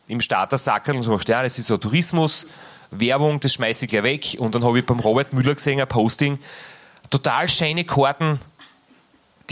[0.08, 2.46] im Startersackel und so gedacht, ja, das ist so Tourismus,
[2.92, 4.36] Werbung, das schmeiße ich gleich weg.
[4.40, 6.40] Und dann habe ich beim Robert Müller gesehen, ein Posting,
[7.10, 8.40] total schöne Karten,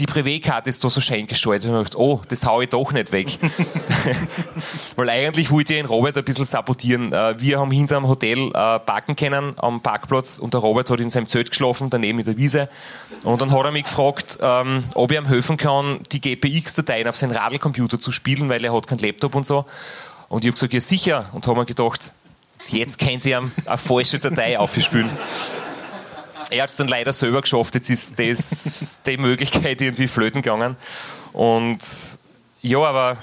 [0.00, 1.70] die Privé-Karte ist da so schön gestaltet.
[1.70, 3.38] Und ich dachte, oh, das haue ich doch nicht weg.
[4.96, 7.12] Weil eigentlich wollte ich den Robert ein bisschen sabotieren.
[7.12, 11.00] Äh, wir haben hinter dem Hotel äh, parken können am Parkplatz und der Robert hat
[11.00, 12.68] in seinem Zelt geschlafen, daneben in der Wiese.
[13.24, 17.16] Und dann hat er mich gefragt, ähm, ob ich ihm helfen kann, die GPX-Dateien auf
[17.16, 19.66] seinen Radlcomputer zu spielen, weil er hat keinen Laptop und so.
[20.30, 21.26] Und ich habe gesagt, ja sicher.
[21.32, 22.12] Und habe mir gedacht,
[22.68, 25.10] jetzt könnt ihr eine falsche Datei aufspielen
[26.50, 27.74] er hat es dann leider selber geschafft.
[27.74, 30.76] Jetzt ist das, die Möglichkeit irgendwie flöten gegangen.
[31.32, 31.78] Und
[32.62, 33.16] ja, aber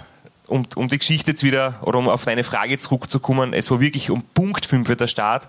[0.48, 4.10] um, um die Geschichte jetzt wieder, oder um auf deine Frage zurückzukommen, es war wirklich
[4.10, 5.48] um Punkt 5 der Start.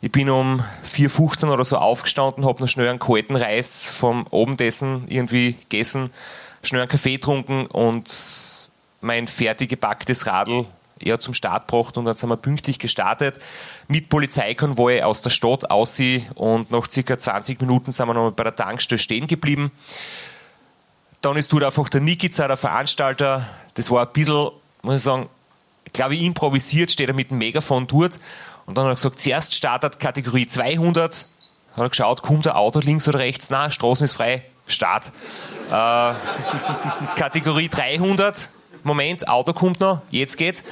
[0.00, 5.04] Ich bin um 4.15 oder so aufgestanden, habe noch schnell einen kalten Reis vom Abendessen
[5.08, 6.10] irgendwie gegessen,
[6.62, 8.12] schnell einen Kaffee getrunken und
[9.00, 10.66] mein fertig gebacktes Radl
[11.04, 13.38] ja, zum Start gebracht und dann sind wir pünktlich gestartet.
[13.88, 16.00] Mit Polizeikonvoi aus der Stadt aus
[16.34, 19.70] und nach circa 20 Minuten sind wir noch bei der Tankstelle stehen geblieben.
[21.20, 24.50] Dann ist dort einfach der Nikica, der Veranstalter, das war ein bisschen,
[24.82, 25.28] muss ich sagen,
[25.92, 28.18] glaube ich, improvisiert, steht er mit dem Megafon dort.
[28.66, 31.26] Und dann hat er gesagt, zuerst startet Kategorie 200, hat
[31.76, 35.12] er geschaut, kommt ein Auto links oder rechts, na, Straßen ist frei, Start.
[35.70, 36.14] Äh,
[37.16, 38.50] Kategorie 300,
[38.84, 40.64] Moment, Auto kommt noch, jetzt geht's.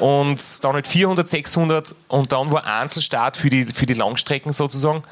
[0.00, 5.02] Und dann halt 400, 600 und dann war Einzelstart für die, für die Langstrecken sozusagen.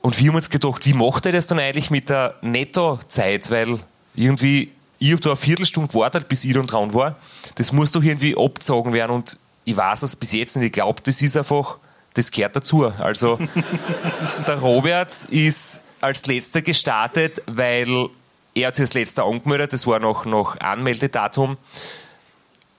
[0.00, 3.50] Und wir haben uns gedacht, wie macht er das dann eigentlich mit der Nettozeit?
[3.50, 3.78] Weil
[4.14, 7.16] irgendwie, ich habe da eine Viertelstunde gewartet, bis ich dann dran war.
[7.56, 10.66] Das muss doch irgendwie abgezogen werden und ich weiß es bis jetzt nicht.
[10.66, 11.78] Ich glaube, das ist einfach,
[12.14, 12.86] das gehört dazu.
[12.86, 13.38] Also,
[14.46, 18.08] der Robert ist als letzter gestartet, weil
[18.58, 21.56] er hat sich als letzter angemeldet, das war noch, noch Anmeldedatum.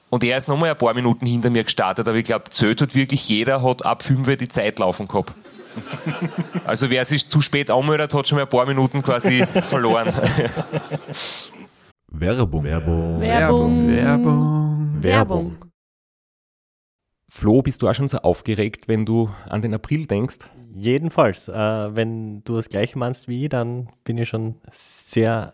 [0.10, 2.96] Und er ist nochmal ein paar Minuten hinter mir gestartet, aber ich glaube, zählt hat
[2.96, 5.34] wirklich jeder, hat ab 5 die Zeit laufen gehabt.
[6.66, 10.14] Also wer sich zu spät anmeldet, hat schon mal ein paar Minuten quasi verloren.
[12.12, 12.64] Werbung.
[12.64, 13.22] Werbung.
[13.22, 13.88] Werbung.
[13.88, 15.04] Werbung.
[15.04, 15.58] Werbung.
[17.32, 20.50] Flo, bist du auch schon so aufgeregt, wenn du an den April denkst?
[20.74, 21.48] Jedenfalls.
[21.48, 25.54] Äh, wenn du das gleiche meinst wie ich, dann bin ich schon sehr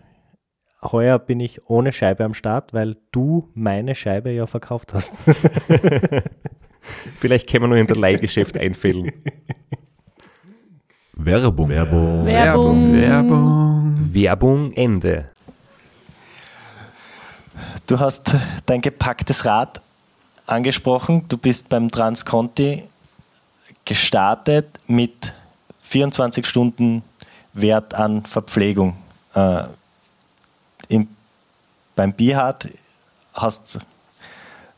[0.83, 5.13] Heuer bin ich ohne Scheibe am Start, weil du meine Scheibe ja verkauft hast.
[7.19, 9.11] Vielleicht können wir nur in der Leihgeschäft einfällen.
[11.13, 11.69] Werbung.
[11.69, 12.25] Werbung.
[12.25, 12.93] Werbung.
[12.93, 14.09] Werbung.
[14.11, 15.29] Werbung Ende.
[17.85, 19.81] Du hast dein gepacktes Rad
[20.47, 21.25] angesprochen.
[21.29, 22.83] Du bist beim Transconti
[23.85, 25.33] gestartet mit
[25.83, 27.03] 24 Stunden
[27.53, 28.95] Wert an Verpflegung.
[30.91, 31.07] Im,
[31.95, 32.67] beim Bihard
[33.33, 33.79] hast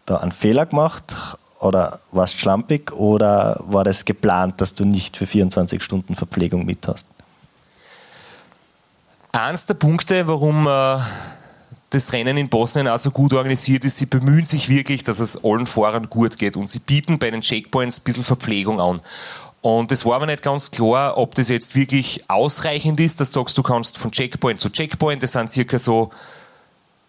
[0.05, 1.17] da einen Fehler gemacht
[1.59, 6.87] oder warst schlampig oder war das geplant, dass du nicht für 24 Stunden Verpflegung mit
[6.87, 7.07] hast?
[9.31, 10.99] Eins der Punkte, warum äh,
[11.89, 15.43] das Rennen in Bosnien auch so gut organisiert ist, sie bemühen sich wirklich, dass es
[15.43, 19.01] allen Fahrern gut geht und sie bieten bei den Checkpoints ein bisschen Verpflegung an.
[19.63, 23.39] Und es war aber nicht ganz klar, ob das jetzt wirklich ausreichend ist, dass du
[23.39, 26.11] sagst, du kannst von Checkpoint zu Checkpoint, das sind circa so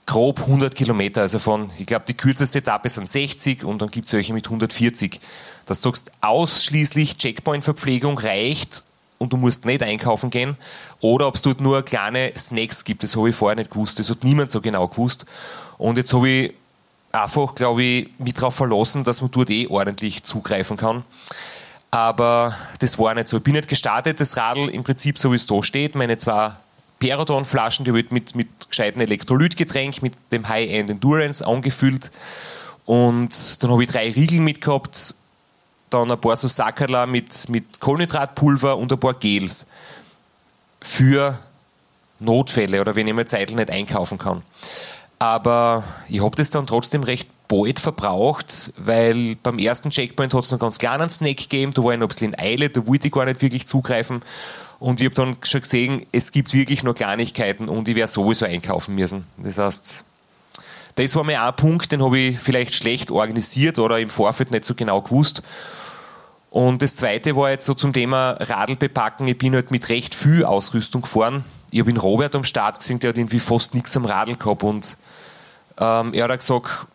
[0.07, 4.07] grob 100 Kilometer, also von, ich glaube, die kürzeste Etappe sind 60 und dann gibt
[4.07, 5.19] es welche mit 140.
[5.67, 8.85] Dass du sagst, ausschließlich Checkpoint-Verpflegung reicht
[9.19, 10.57] und du musst nicht einkaufen gehen
[11.01, 14.11] oder ob es dort nur kleine Snacks gibt, das habe ich vorher nicht gewusst, das
[14.11, 15.27] hat niemand so genau gewusst.
[15.77, 16.55] Und jetzt habe ich
[17.11, 21.03] einfach, glaube ich, mich darauf verlassen, dass man dort eh ordentlich zugreifen kann.
[21.95, 23.37] Aber das war nicht so.
[23.37, 26.51] Ich bin nicht gestartet, das Radl im Prinzip so wie es da steht, meine zwei
[26.99, 32.11] Perodon-Flaschen, die wird mit, mit gescheiten Elektrolytgetränk, mit dem High-End Endurance angefüllt.
[32.85, 35.15] Und dann habe ich drei Riegel mitgehabt,
[35.91, 39.69] dann ein paar so Sackerler mit, mit Kohlenhydratpulver und ein paar Gels
[40.83, 41.39] für
[42.19, 44.43] Notfälle oder wenn ich mal Zeit nicht einkaufen kann.
[45.21, 50.51] Aber ich habe das dann trotzdem recht bald verbraucht, weil beim ersten Checkpoint hat es
[50.51, 53.09] noch ganz kleinen Snack gegeben, da war ich noch ein bisschen in Eile, da wollte
[53.09, 54.23] ich gar nicht wirklich zugreifen.
[54.79, 58.47] Und ich habe dann schon gesehen, es gibt wirklich nur Kleinigkeiten und ich werde sowieso
[58.47, 59.27] einkaufen müssen.
[59.37, 60.05] Das heißt,
[60.97, 64.65] das war mir ein Punkt, den habe ich vielleicht schlecht organisiert oder im Vorfeld nicht
[64.65, 65.43] so genau gewusst.
[66.51, 69.27] Und das zweite war jetzt so zum Thema Radl bepacken.
[69.27, 71.45] Ich bin halt mit recht viel Ausrüstung gefahren.
[71.73, 74.63] Ich habe ihn Robert am Start gesehen, der hat irgendwie fast nichts am Radl gehabt.
[74.63, 74.97] Und
[75.79, 76.87] ähm, er hat gesagt,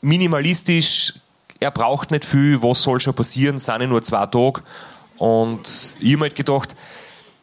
[0.00, 1.14] minimalistisch,
[1.60, 4.62] er braucht nicht viel, was soll schon passieren, sind ja nur zwei Tage.
[5.16, 6.76] Und ich habe mir halt gedacht,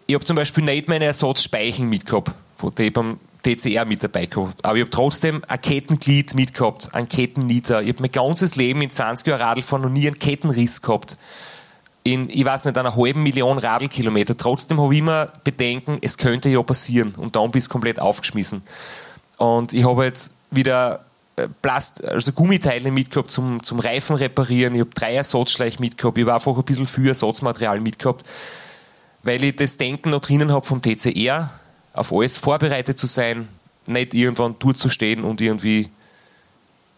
[0.05, 2.31] ich habe zum Beispiel nicht meine Ersatzspeichen mitgehabt,
[2.77, 4.63] die ich beim TCR mit dabei gehabt.
[4.63, 7.81] Aber ich habe trotzdem ein Kettenglied mitgehabt, ein Kettennieder.
[7.81, 11.17] Ich habe mein ganzes Leben in 20 Jahren Radl noch nie einen Kettenriss gehabt.
[12.03, 14.37] In, ich weiß nicht, einer halben Million Radlkilometer.
[14.37, 17.13] Trotzdem habe ich immer Bedenken, es könnte ja passieren.
[17.15, 18.61] Und dann bist du komplett aufgeschmissen.
[19.37, 21.05] Und ich habe jetzt wieder
[21.61, 24.75] Plast, also Gummiteile mitgehabt zum, zum Reifen reparieren.
[24.75, 26.17] Ich habe drei Ersatzschleich mitgehabt.
[26.17, 28.23] Ich habe einfach ein bisschen viel Ersatzmaterial mitgehabt,
[29.23, 31.49] weil ich das Denken noch drinnen habe vom TCR
[31.93, 33.47] auf alles vorbereitet zu sein,
[33.85, 35.89] nicht irgendwann durchzustehen und irgendwie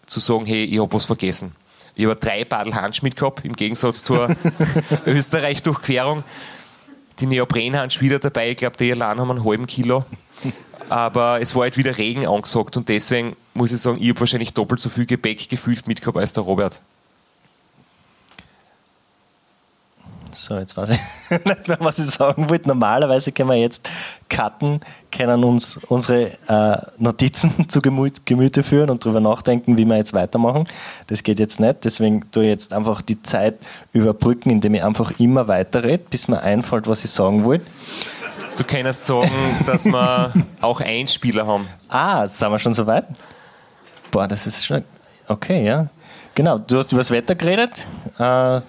[0.05, 1.55] zu sagen, hey, ich habe was vergessen.
[1.95, 4.35] Ich habe drei Badel Hansch mitgehabt, im Gegensatz zur
[5.05, 6.23] Österreich-Durchquerung.
[7.19, 10.03] Die Neoprenhansch wieder dabei, ich glaube, die allein haben einen halben Kilo.
[10.89, 14.53] Aber es war halt wieder Regen angesagt und deswegen muss ich sagen, ich habe wahrscheinlich
[14.53, 16.81] doppelt so viel Gepäck gefühlt mitgehabt als der Robert.
[20.35, 20.99] So, jetzt weiß ich
[21.45, 22.67] nicht mehr, was ich sagen wollte.
[22.67, 23.89] Normalerweise können wir jetzt
[24.29, 24.81] cutten,
[25.11, 30.13] können uns unsere äh, Notizen zu Gemüt, Gemüte führen und darüber nachdenken, wie wir jetzt
[30.13, 30.65] weitermachen.
[31.07, 33.55] Das geht jetzt nicht, deswegen tue ich jetzt einfach die Zeit
[33.93, 37.65] überbrücken, indem ich einfach immer weiter rede, bis mir einfällt, was ich sagen wollte.
[38.57, 39.29] Du kannst sagen,
[39.65, 40.31] dass wir
[40.61, 41.67] auch Einspieler haben.
[41.89, 43.05] Ah, sind wir schon so weit?
[44.11, 44.83] Boah, das ist schon.
[45.27, 45.87] Okay, ja.
[46.35, 47.87] Genau, du hast über das Wetter geredet.
[48.19, 48.61] Äh,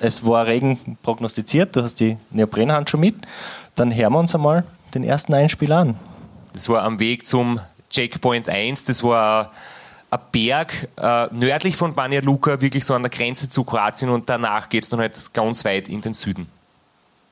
[0.00, 3.16] es war Regen prognostiziert, du hast die Neoprenhandschuhe mit.
[3.74, 4.64] Dann hören wir uns einmal
[4.94, 5.96] den ersten Einspieler an.
[6.52, 8.84] Das war am Weg zum Checkpoint 1.
[8.84, 9.52] Das war
[10.10, 14.28] ein Berg äh, nördlich von Banja Luka, wirklich so an der Grenze zu Kroatien und
[14.30, 16.46] danach geht es dann halt ganz weit in den Süden.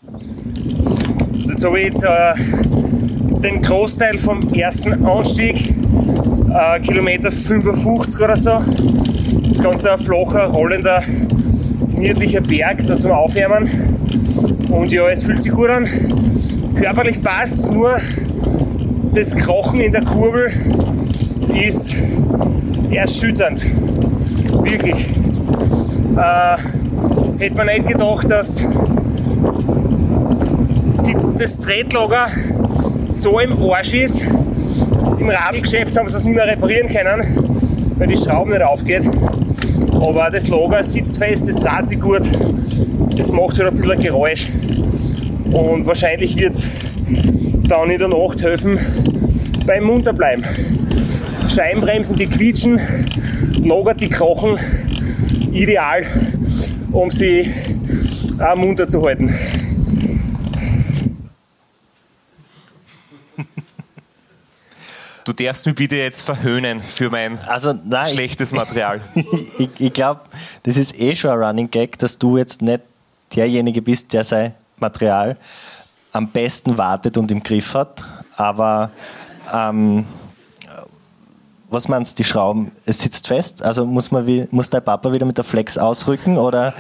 [0.05, 5.75] Also jetzt habe ich da den Großteil vom ersten Anstieg,
[6.53, 8.59] äh, Kilometer 55 oder so.
[9.49, 11.03] Das Ganze ein flacher, rollender,
[11.89, 13.71] niedlicher Berg, so zum Aufwärmen.
[14.71, 15.87] Und ja, es fühlt sich gut an.
[16.75, 17.97] Körperlich passt nur
[19.13, 20.51] das Krochen in der Kurbel
[21.55, 21.95] ist
[22.91, 23.65] erschütternd.
[24.65, 25.11] Wirklich.
[26.17, 26.57] Äh,
[27.39, 28.67] hätte man nicht gedacht, dass
[31.43, 32.29] das Tretlager
[33.11, 34.23] so im Arsch ist.
[35.19, 39.03] Im Radlgeschäft haben sie es nicht mehr reparieren können, weil die Schraube nicht aufgeht.
[39.93, 42.31] Aber das Lager sitzt fest, das dreht sich gut.
[43.17, 44.47] Das macht halt ein bisschen Geräusch.
[45.53, 46.65] Und wahrscheinlich wird es
[47.69, 48.79] dann in der Nacht helfen
[49.67, 50.45] beim Munterbleiben.
[51.49, 52.81] Scheibenbremsen, die quietschen,
[53.65, 54.59] Lager, die krochen.
[55.51, 56.05] Ideal,
[56.93, 57.51] um sie
[58.39, 59.35] auch munter zu halten.
[65.25, 69.01] Du darfst mich bitte jetzt verhöhnen für mein Also nein, schlechtes Material.
[69.59, 70.23] ich, ich glaube,
[70.63, 72.83] das ist eh schon ein Running Gag, dass du jetzt nicht
[73.35, 75.37] derjenige bist, der sein Material
[76.13, 78.05] am besten wartet und im Griff hat.
[78.37, 78.91] Aber
[79.53, 80.07] ähm,
[81.71, 82.73] was meinst du, die Schrauben?
[82.85, 83.63] Es sitzt fest?
[83.63, 86.37] Also muss, man wie, muss dein Papa wieder mit der Flex ausrücken?
[86.37, 86.75] Oder?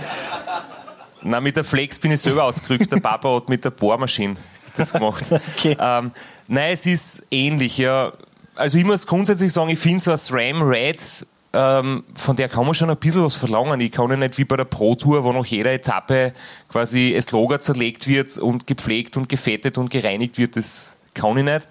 [1.23, 2.93] Na, mit der Flex bin ich selber ausgerückt.
[2.93, 4.35] Der Papa hat mit der Bohrmaschine
[4.77, 5.25] das gemacht.
[5.57, 5.77] Okay.
[5.79, 6.13] Ähm,
[6.49, 8.13] nein, es ist ähnlich, ja.
[8.55, 12.65] Also ich muss grundsätzlich sagen, ich finde so eine SRAM Red, ähm, von der kann
[12.65, 13.81] man schon ein bisschen was verlangen.
[13.81, 16.33] Ich kann ja nicht wie bei der Pro Tour, wo nach jeder Etappe
[16.69, 21.45] quasi das Logo zerlegt wird und gepflegt und gefettet und gereinigt wird, das kann ich
[21.45, 21.69] nicht.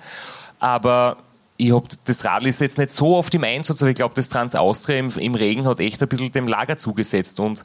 [0.60, 1.18] Aber
[1.58, 4.30] ich hab, das Radl ist jetzt nicht so oft im Einsatz, aber ich glaube, das
[4.30, 7.40] Trans Austria im, im Regen hat echt ein bisschen dem Lager zugesetzt.
[7.40, 7.64] Und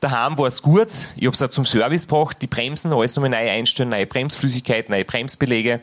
[0.00, 0.88] daheim war es gut.
[1.16, 4.88] Ich habe es auch zum Service gebracht, die Bremsen, alles nochmal neu einstellen, neue Bremsflüssigkeit,
[4.88, 5.80] neue Bremsbeläge.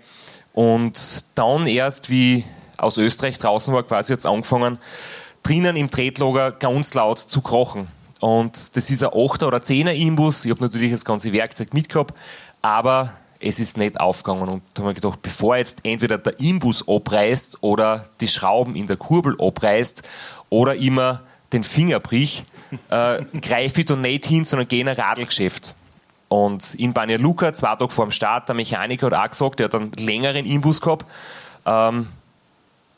[0.53, 2.43] Und dann erst, wie
[2.77, 4.79] aus Österreich draußen war, quasi jetzt angefangen,
[5.43, 7.87] drinnen im Tretlager ganz laut zu krochen.
[8.19, 10.45] Und das ist ein 8er oder 10er Imbus.
[10.45, 12.13] Ich habe natürlich das ganze Werkzeug mitgehabt,
[12.61, 14.49] aber es ist nicht aufgegangen.
[14.49, 18.87] Und da habe ich gedacht, bevor jetzt entweder der Imbus abreißt oder die Schrauben in
[18.87, 20.07] der Kurbel abreißt
[20.49, 21.21] oder immer
[21.53, 22.43] den Finger brich,
[22.89, 25.75] äh, greife ich da nicht hin, sondern gehe in ein Radlgeschäft.
[26.29, 29.65] Und in Banja Luka, zwei Tage vor dem Start, der Mechaniker hat auch gesagt, der
[29.65, 31.05] hat einen längeren Imbus gehabt,
[31.65, 32.07] ähm,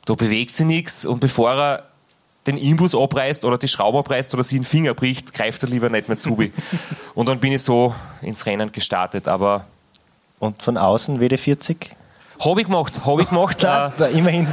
[0.05, 1.83] da bewegt sich nichts und bevor er
[2.47, 5.89] den Imbus abreißt oder die Schraube abreißt oder sie den Finger bricht, greift er lieber
[5.89, 6.37] nicht mehr zu.
[7.15, 9.65] und dann bin ich so ins Rennen gestartet, aber
[10.39, 11.77] Und von außen WD40?
[12.43, 13.63] habe ich gemacht, habe ich gemacht.
[13.63, 14.47] Da immerhin.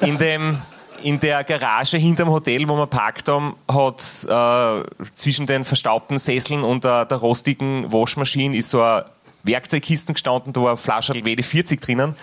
[0.00, 0.58] äh, in dem
[1.02, 6.64] in der Garage hinterm Hotel, wo wir parkt haben, hat äh, zwischen den verstaubten Sesseln
[6.64, 9.06] und der, der rostigen Waschmaschine ist so eine
[9.42, 12.14] Werkzeugkisten gestanden, da war eine Flasche WD-40 drinnen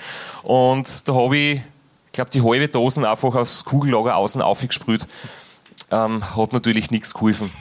[0.43, 1.61] und da habe ich,
[2.07, 5.07] ich glaube, die halbe Dosen einfach aufs Kugellager außen aufgesprüht.
[5.91, 7.51] Ähm, hat natürlich nichts geholfen.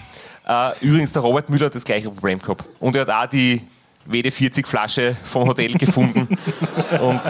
[0.46, 2.64] Äh, übrigens, der Robert Müller hat das gleiche Problem gehabt.
[2.80, 3.62] Und er hat auch die
[4.06, 6.26] WD-40-Flasche vom Hotel gefunden.
[7.00, 7.20] und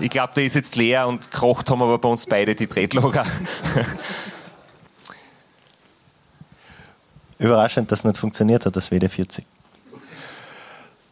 [0.00, 3.24] ich glaube, der ist jetzt leer und gekocht haben aber bei uns beide die Tretlager.
[7.38, 9.42] Überraschend, dass es nicht funktioniert hat, das WD40.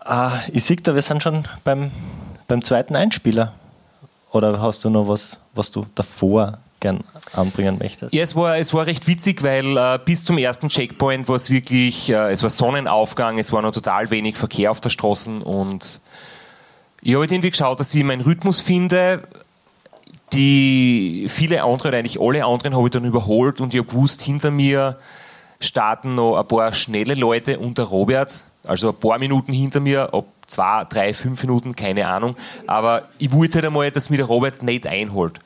[0.01, 1.91] Ah, ich sehe da, wir sind schon beim,
[2.49, 3.53] beim zweiten Einspieler.
[4.33, 8.13] Oder hast du noch was, was du davor gern anbringen möchtest?
[8.13, 11.51] Ja, es war, es war recht witzig, weil äh, bis zum ersten Checkpoint war es
[11.51, 16.01] wirklich, äh, es war Sonnenaufgang, es war noch total wenig Verkehr auf der Straße und
[17.07, 19.23] ich habe halt irgendwie geschaut, dass ich meinen Rhythmus finde.
[20.33, 24.23] Die viele andere, oder eigentlich alle anderen habe ich dann überholt und ich habe gewusst,
[24.23, 24.99] hinter mir
[25.61, 30.09] starten noch ein paar schnelle Leute und der Robert, also ein paar Minuten hinter mir,
[30.11, 32.37] ob zwei, drei, fünf Minuten, keine Ahnung.
[32.67, 35.39] Aber ich wollte halt einmal, dass mir der Robert nicht einholt.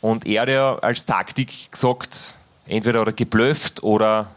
[0.00, 2.34] Und er hat ja als Taktik gesagt,
[2.68, 4.30] entweder oder geblufft oder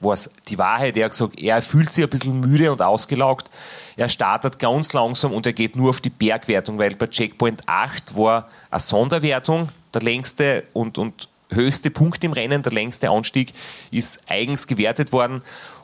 [0.00, 0.96] war es die Wahrheit.
[0.96, 3.50] Er hat gesagt, er fühlt sich ein bisschen müde und ausgelaugt.
[3.96, 8.16] Er startet ganz langsam und er geht nur auf die Bergwertung, weil bei Checkpoint 8
[8.16, 13.54] war eine Sonderwertung, der längste und, und höchste Punkt im Rennen, der längste Anstieg,
[13.90, 15.42] ist eigens gewertet worden.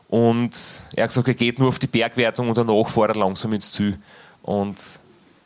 [0.08, 0.52] Und
[0.94, 3.72] er hat gesagt, er geht nur auf die Bergwertung und danach fährt er langsam ins
[3.72, 3.98] Ziel.
[4.42, 4.76] Und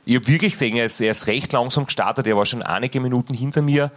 [0.05, 2.99] ich habe wirklich gesehen, er ist, er ist recht langsam gestartet, er war schon einige
[2.99, 3.93] Minuten hinter mir.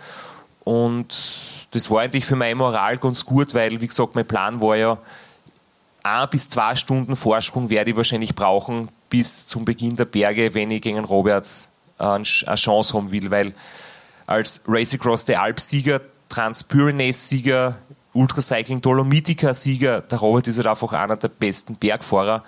[0.63, 4.75] Und das war eigentlich für meine Moral ganz gut, weil, wie gesagt, mein Plan war
[4.75, 4.97] ja,
[6.03, 10.71] ein bis zwei Stunden Vorsprung werde ich wahrscheinlich brauchen bis zum Beginn der Berge, wenn
[10.71, 11.47] ich gegen Robert
[11.97, 13.53] eine Chance haben will, weil
[14.25, 17.75] als Race Across the Alps-Sieger, Trans-Pyrenees-Sieger,
[18.13, 22.43] Ultracycling Dolomitica-Sieger, der Robert ist halt einfach einer der besten Bergfahrer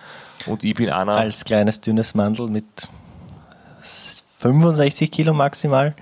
[0.46, 1.14] Und ich bin einer.
[1.14, 2.66] Als kleines, dünnes Mandel mit
[4.40, 5.96] 65 Kilo maximal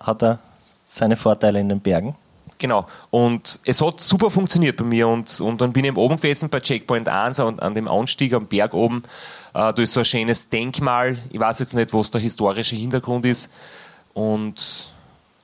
[0.00, 0.38] hat er
[0.84, 2.16] seine Vorteile in den Bergen.
[2.62, 2.86] Genau.
[3.10, 5.08] Und es hat super funktioniert bei mir.
[5.08, 8.46] Und, und dann bin ich oben gewesen bei Checkpoint 1 an, an dem Anstieg am
[8.46, 9.02] Berg oben.
[9.52, 11.18] Äh, da ist so ein schönes Denkmal.
[11.30, 13.52] Ich weiß jetzt nicht, was der historische Hintergrund ist.
[14.14, 14.92] Und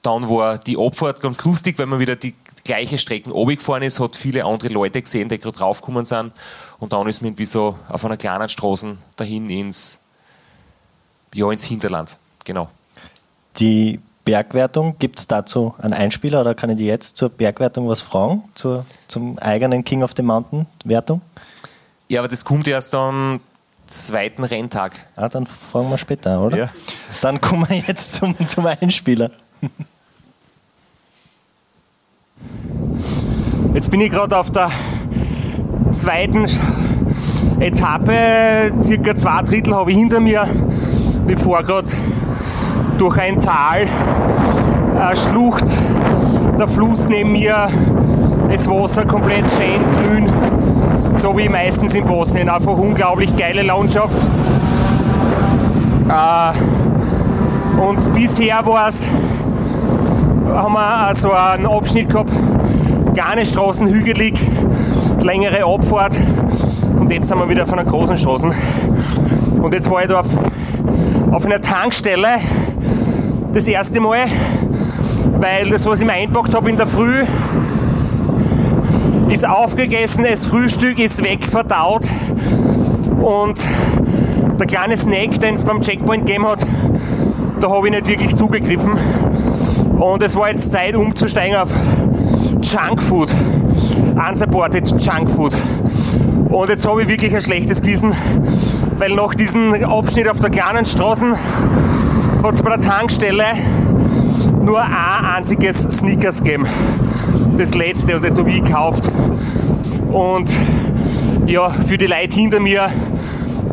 [0.03, 4.15] dann war die Abfahrt ganz lustig, weil man wieder die gleiche Strecken gefahren ist, hat
[4.15, 6.33] viele andere Leute gesehen, die gerade draufgekommen sind.
[6.79, 9.99] Und dann ist man irgendwie so auf einer kleinen Straße dahin ins,
[11.35, 12.17] ja, ins Hinterland.
[12.45, 12.69] Genau.
[13.59, 13.99] Die
[14.29, 18.45] Bergwertung, gibt es dazu einen Einspieler oder kann ich dir jetzt zur Bergwertung was fragen?
[18.53, 21.23] Zur, zum eigenen King of the Mountain Wertung?
[22.09, 23.41] Ja, aber das kommt erst am
[23.87, 24.93] zweiten Renntag.
[25.17, 26.59] Ah, dann fragen wir später, oder?
[26.59, 26.69] Ja.
[27.23, 29.31] Dann kommen wir jetzt zum, zum Einspieler.
[33.73, 34.71] Jetzt bin ich gerade auf der
[35.91, 36.47] zweiten
[37.61, 40.47] Etappe, circa zwei Drittel habe ich hinter mir.
[41.27, 41.89] Ich fahre gerade
[42.99, 43.87] durch ein Tal,
[44.99, 45.65] eine Schlucht,
[46.59, 47.69] der Fluss neben mir,
[48.51, 50.33] das Wasser komplett schön grün,
[51.15, 52.49] so wie meistens in Bosnien.
[52.49, 54.15] Einfach unglaublich geile Landschaft.
[56.09, 56.53] Äh,
[57.81, 59.07] und bisher war es,
[60.53, 62.33] haben wir so einen Abschnitt gehabt,
[63.15, 64.41] kleine Straßen, hügelig,
[65.21, 66.17] längere Abfahrt.
[66.99, 68.51] Und jetzt sind wir wieder auf einer großen Straße.
[69.63, 70.27] Und jetzt war ich da auf,
[71.31, 72.39] auf einer Tankstelle
[73.53, 74.27] das erste Mal,
[75.39, 77.25] weil das, was ich mir einpackt habe in der Früh,
[79.29, 82.09] ist aufgegessen, das Frühstück ist wegverdaut
[83.21, 83.59] und
[84.59, 86.65] der kleine Snack, den es beim Checkpoint gegeben hat,
[87.61, 88.93] da habe ich nicht wirklich zugegriffen.
[89.99, 91.71] Und es war jetzt Zeit umzusteigen auf
[92.63, 93.31] Junkfood.
[94.29, 95.55] Unsupported Junkfood.
[96.49, 98.13] Und jetzt habe ich wirklich ein schlechtes Gewissen,
[98.99, 101.35] weil nach diesem Abschnitt auf der kleinen Straße
[102.43, 103.45] hat es bei der Tankstelle
[104.63, 106.67] nur ein einziges Sneakers gegeben.
[107.57, 109.11] Das letzte und das habe ich gekauft.
[110.13, 110.55] Und
[111.47, 112.89] ja, für die Leute hinter mir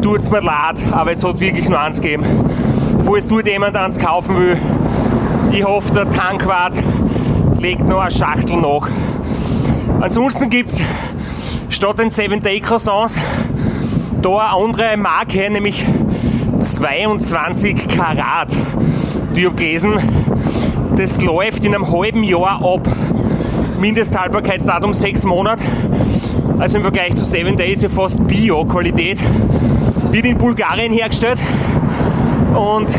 [0.01, 2.23] tut es mir leid, aber es hat wirklich nur eins gegeben.
[3.05, 4.57] Falls dort jemand eins kaufen will,
[5.51, 6.75] ich hoffe, der Tankwart
[7.59, 8.89] legt noch eine Schachtel nach.
[10.01, 10.81] Ansonsten gibt es
[11.69, 13.17] statt den 7 Day Croissants
[14.21, 15.85] da eine andere Marke, nämlich
[16.85, 18.49] 22 Karat.
[19.33, 19.95] Ich habe gelesen,
[20.95, 22.87] das läuft in einem halben Jahr ab.
[23.79, 25.63] Mindesthaltbarkeitsdatum 6 Monate.
[26.59, 29.19] Also im Vergleich zu 7 Days ja fast Bio-Qualität.
[30.11, 31.39] Wird in Bulgarien hergestellt.
[32.53, 32.95] Und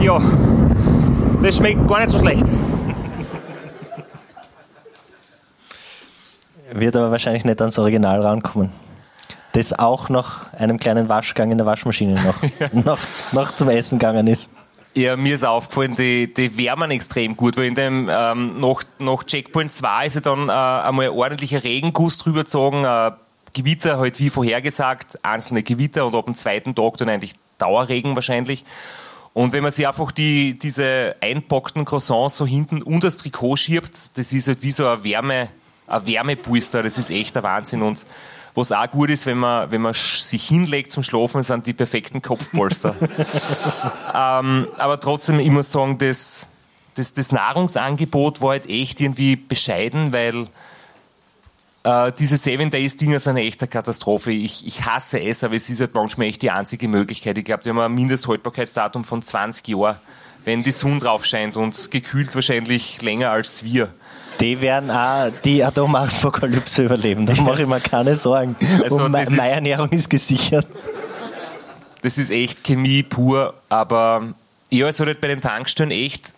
[0.00, 0.20] ja,
[1.40, 2.44] das schmeckt gar nicht so schlecht.
[6.72, 8.83] Wird aber wahrscheinlich nicht ans Original rankommen.
[9.54, 12.98] Das auch nach einem kleinen Waschgang in der Waschmaschine noch, noch,
[13.32, 14.50] noch zum Essen gegangen ist.
[14.94, 19.24] Ja, mir ist aufgefallen, die, die wärmen extrem gut, weil in dem, ähm, nach, nach
[19.24, 23.12] Checkpoint 2 ist ja dann äh, einmal ordentlicher Regenguss drüber gezogen, äh,
[23.52, 28.64] Gewitter halt wie vorhergesagt, einzelne Gewitter und ab dem zweiten Tag dann eigentlich Dauerregen wahrscheinlich.
[29.34, 34.18] Und wenn man sich einfach die, diese einpackten Croissants so hinten unter das Trikot schiebt,
[34.18, 35.48] das ist halt wie so ein Wärme,
[35.86, 37.82] ein Wärmebooster, das ist echt der Wahnsinn.
[37.82, 38.06] Und
[38.54, 42.22] was auch gut ist, wenn man, wenn man sich hinlegt zum Schlafen, sind die perfekten
[42.22, 42.94] Kopfpolster.
[44.14, 46.48] ähm, aber trotzdem, ich muss sagen, das,
[46.94, 50.46] das, das Nahrungsangebot war halt echt irgendwie bescheiden, weil
[51.82, 54.30] äh, diese Seven Days Dinger sind eine echte Katastrophe.
[54.30, 57.36] Ich, ich hasse es, aber es ist halt manchmal echt die einzige Möglichkeit.
[57.38, 59.96] Ich glaube, wir haben ein Mindesthaltbarkeitsdatum von 20 Jahren,
[60.44, 63.92] wenn die Sonne drauf scheint und gekühlt wahrscheinlich länger als wir.
[64.40, 67.26] Die werden auch die Atomapokalypse überleben.
[67.26, 68.56] Da mache ich mir keine Sorgen.
[68.82, 70.66] Also Und meine Ernährung ist gesichert.
[72.02, 74.34] Das ist echt Chemie pur, aber
[74.70, 76.34] ja, es hat halt bei den Tankstellen echt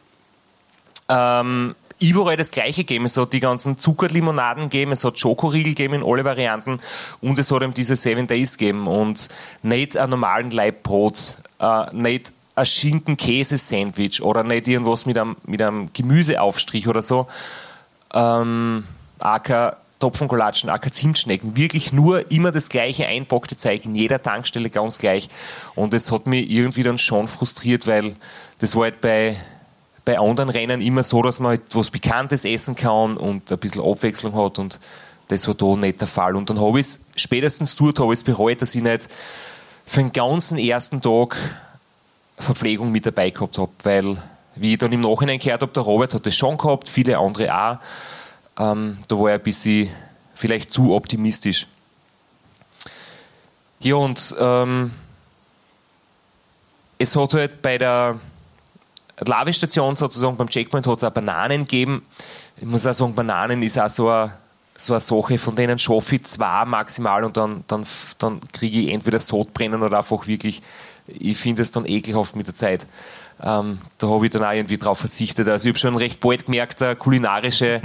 [1.08, 3.06] ähm, überall das Gleiche gegeben.
[3.06, 6.78] Es hat die ganzen Zuckerlimonaden gegeben, es hat Schokoriegel gegeben in alle Varianten
[7.20, 9.28] und es hat eben diese Seven Days gegeben und
[9.62, 15.90] nicht einen normalen Leibbrot, äh, nicht ein Schinken-Käse-Sandwich oder nicht irgendwas mit einem, mit einem
[15.92, 17.26] Gemüseaufstrich oder so.
[18.16, 18.84] Ähm,
[19.18, 21.56] auch kein Topfenkolatschen, auch kein Zimtschnecken.
[21.56, 25.28] Wirklich nur immer das gleiche einpackte Zeug in jeder Tankstelle ganz gleich.
[25.74, 28.16] Und das hat mich irgendwie dann schon frustriert, weil
[28.58, 29.36] das war halt bei,
[30.04, 33.82] bei anderen Rennen immer so, dass man halt was Bekanntes essen kann und ein bisschen
[33.82, 34.80] Abwechslung hat und
[35.28, 36.36] das war da nicht der Fall.
[36.36, 39.08] Und dann habe ich es spätestens dort habe bereut, dass ich nicht
[39.84, 41.36] für den ganzen ersten Tag
[42.38, 44.16] Verpflegung mit dabei gehabt habe, weil,
[44.56, 47.54] wie ich dann im Nachhinein gehört habe, der Robert hat das schon gehabt, viele andere
[47.54, 47.78] auch.
[48.58, 49.90] Ähm, da war ich ein bisschen
[50.34, 51.66] vielleicht zu optimistisch.
[53.80, 54.92] Ja, und ähm,
[56.98, 58.18] es hat halt bei der
[59.20, 62.06] Lavestation sozusagen beim Checkpoint hat es auch Bananen gegeben.
[62.56, 64.32] Ich muss auch sagen, Bananen ist auch so eine,
[64.76, 67.86] so eine Sache, von denen schaffe ich zwei maximal und dann, dann,
[68.18, 70.62] dann kriege ich entweder Sodbrennen oder einfach wirklich,
[71.06, 72.86] ich finde es dann ekelhaft mit der Zeit.
[73.42, 75.48] Ähm, da habe ich dann auch irgendwie drauf verzichtet.
[75.48, 77.82] Also ich habe schon recht bald gemerkt, eine kulinarische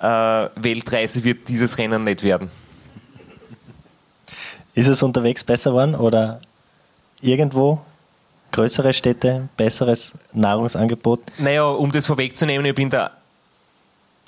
[0.00, 2.50] äh, Weltreise wird dieses Rennen nicht werden.
[4.74, 6.40] Ist es unterwegs besser geworden oder
[7.22, 7.80] irgendwo
[8.52, 11.20] größere Städte, besseres Nahrungsangebot?
[11.38, 13.10] Naja, um das vorwegzunehmen, ich bin da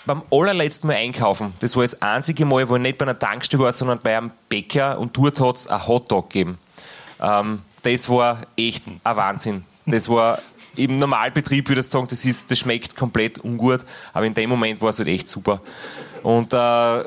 [0.06, 1.52] beim allerletzten Mal einkaufen.
[1.60, 4.32] Das war das einzige Mal, wo ich nicht bei einer Tankstelle war, sondern bei einem
[4.48, 6.58] Bäcker und dort hat es ein Hotdog gegeben.
[7.20, 9.64] Ähm, das war echt ein Wahnsinn.
[9.90, 10.38] Das war
[10.76, 13.80] im Normalbetrieb, würde ich sagen, das, ist, das schmeckt komplett ungut,
[14.12, 15.60] aber in dem Moment war es halt echt super.
[16.22, 17.04] Und äh,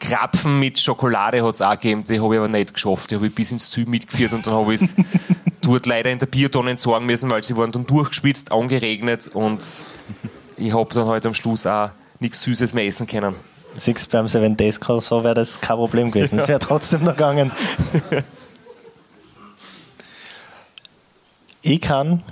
[0.00, 3.10] Krapfen mit Schokolade hat es auch gegeben, die habe ich aber nicht geschafft.
[3.10, 4.96] Die habe ich bis ins Ziel mitgeführt und dann habe ich es
[5.60, 9.62] dort leider in der Biertonne entsorgen müssen, weil sie waren dann durchgespitzt, angeregnet und
[10.56, 13.34] ich habe dann halt am Schluss auch nichts Süßes mehr essen können.
[13.76, 16.38] Siehst beim Seven Days Call, so wäre das kein Problem gewesen.
[16.38, 17.50] Es wäre trotzdem noch gegangen.
[21.64, 22.24] Ich kann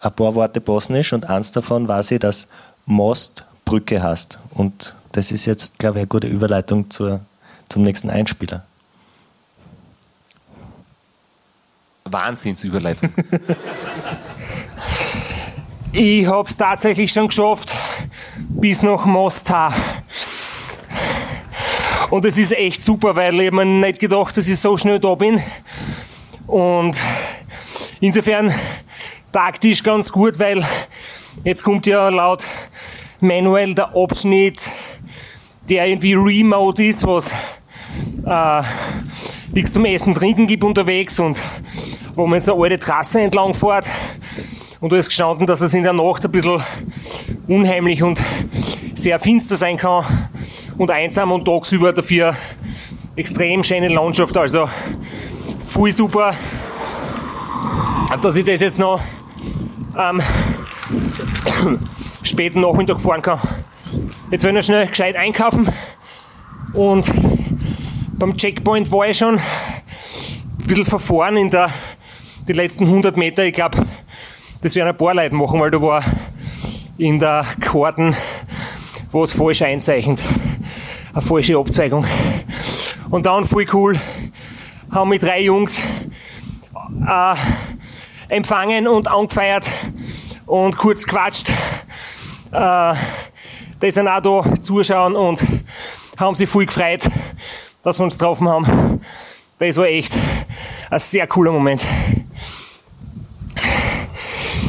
[0.00, 2.48] ein paar Worte Bosnisch und eins davon weiß ich, dass
[2.86, 4.38] Most Brücke hast.
[4.54, 7.20] Und das ist jetzt, glaube ich, eine gute Überleitung zur,
[7.68, 8.64] zum nächsten Einspieler.
[12.04, 13.10] Wahnsinnsüberleitung.
[15.92, 17.74] ich habe es tatsächlich schon geschafft
[18.38, 19.74] bis nach Mostar.
[22.08, 25.14] Und es ist echt super, weil ich mir nicht gedacht, dass ich so schnell da
[25.14, 25.42] bin.
[26.46, 26.96] Und
[28.00, 28.52] insofern
[29.32, 30.64] taktisch ganz gut, weil
[31.44, 32.42] jetzt kommt ja laut
[33.20, 34.70] Manuel der Abschnitt,
[35.68, 37.32] der irgendwie remote ist, was
[38.26, 38.62] äh,
[39.52, 41.38] nichts zum Essen, Trinken gibt unterwegs und
[42.14, 43.86] wo man jetzt eine alte Trasse entlang fährt.
[44.80, 46.62] Und du hast gestanden, dass es in der Nacht ein bisschen
[47.48, 48.20] unheimlich und
[48.94, 50.04] sehr finster sein kann
[50.76, 52.34] und einsam und tagsüber dafür
[53.16, 54.36] extrem schöne Landschaft.
[54.36, 54.68] Also
[55.66, 56.34] voll super,
[58.22, 59.00] dass ich das jetzt noch
[59.94, 60.20] am
[62.22, 63.40] späten Nachmittag fahren kann.
[64.30, 65.68] Jetzt werden wir schnell gescheit einkaufen
[66.72, 67.10] und
[68.18, 71.68] beim Checkpoint war ich schon ein bisschen verfahren in der,
[72.48, 73.44] die letzten 100 Meter.
[73.44, 73.84] Ich glaube,
[74.62, 76.02] das werden ein paar Leute machen, weil da war
[76.98, 78.14] in der Karten
[79.12, 80.20] was falsch einzeichnet.
[81.12, 82.04] Eine falsche Abzweigung.
[83.10, 83.98] Und dann voll cool,
[84.90, 85.80] haben mit drei Jungs
[87.06, 87.34] äh,
[88.28, 89.66] empfangen und angefeiert
[90.46, 91.50] und kurz quatscht.
[92.52, 92.94] Äh,
[93.82, 95.42] die sind auch da zuschauen und
[96.16, 97.08] haben sich voll gefreut,
[97.82, 99.00] dass wir uns getroffen haben.
[99.58, 100.12] Das war echt
[100.90, 101.82] ein sehr cooler Moment.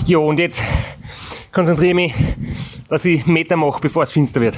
[0.05, 0.61] Ja, und jetzt
[1.51, 2.15] konzentriere ich mich,
[2.87, 4.55] dass ich Meter mache, bevor es finster wird.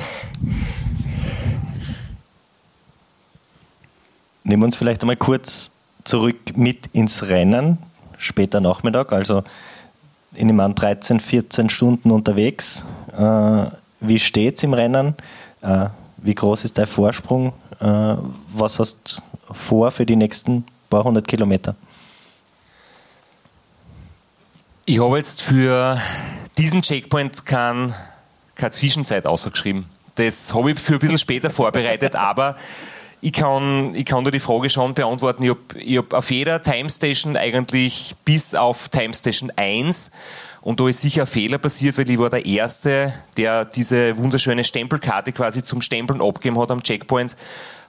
[4.43, 5.72] Nehmen wir uns vielleicht einmal kurz
[6.04, 7.78] zurück mit ins Rennen,
[8.20, 9.44] später Nachmittag, also
[10.36, 12.86] in dem Mann 13, 14 Stunden unterwegs.
[13.18, 13.66] Äh,
[14.00, 15.16] wie steht es im Rennen?
[15.62, 17.54] Äh, wie groß ist dein Vorsprung?
[17.80, 18.16] Äh,
[18.54, 21.76] was hast du vor für die nächsten paar hundert Kilometer?
[24.86, 26.00] Ich habe jetzt für
[26.58, 27.94] diesen Checkpoint keine,
[28.56, 29.86] keine Zwischenzeit ausgeschrieben.
[30.16, 32.56] Das habe ich für ein bisschen später vorbereitet, aber
[33.22, 35.44] ich kann, ich kann dir die Frage schon beantworten.
[35.44, 40.12] Ich habe hab auf jeder Time Station eigentlich bis auf Time Station 1
[40.62, 44.64] und da ist sicher ein Fehler passiert, weil ich war der Erste, der diese wunderschöne
[44.64, 47.36] Stempelkarte quasi zum Stempeln abgegeben hat am Checkpoint,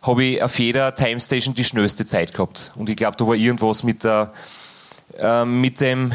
[0.02, 2.72] habe ich auf jeder Time Station die schnellste Zeit gehabt.
[2.76, 4.32] Und ich glaube, da war irgendwas mit, der,
[5.18, 6.12] äh, mit dem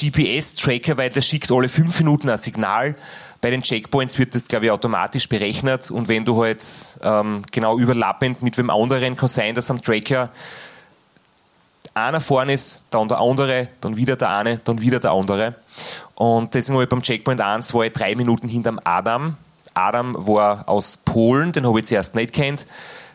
[0.00, 2.94] GPS-Tracker, weil der schickt alle fünf Minuten ein Signal.
[3.40, 6.62] Bei den Checkpoints wird das, glaube ich, automatisch berechnet und wenn du halt
[7.02, 10.30] ähm, genau überlappend mit wem anderen kann sein, dass am Tracker
[11.94, 15.54] einer vorne ist, dann der andere, dann wieder der eine, dann wieder der andere.
[16.14, 19.36] Und deswegen habe ich beim Checkpoint 1 war ich drei Minuten hinterm Adam.
[19.74, 22.66] Adam war aus Polen, den habe ich zuerst nicht kennt.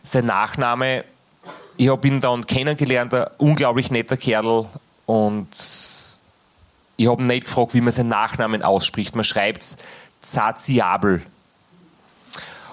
[0.03, 1.03] Sein Nachname,
[1.77, 4.65] ich habe ihn dann kennengelernt, ein unglaublich netter Kerl
[5.05, 5.47] und
[7.01, 9.15] ich habe nicht gefragt, wie man seinen Nachnamen ausspricht.
[9.15, 9.77] Man schreibt es
[10.21, 11.23] Zaziabel.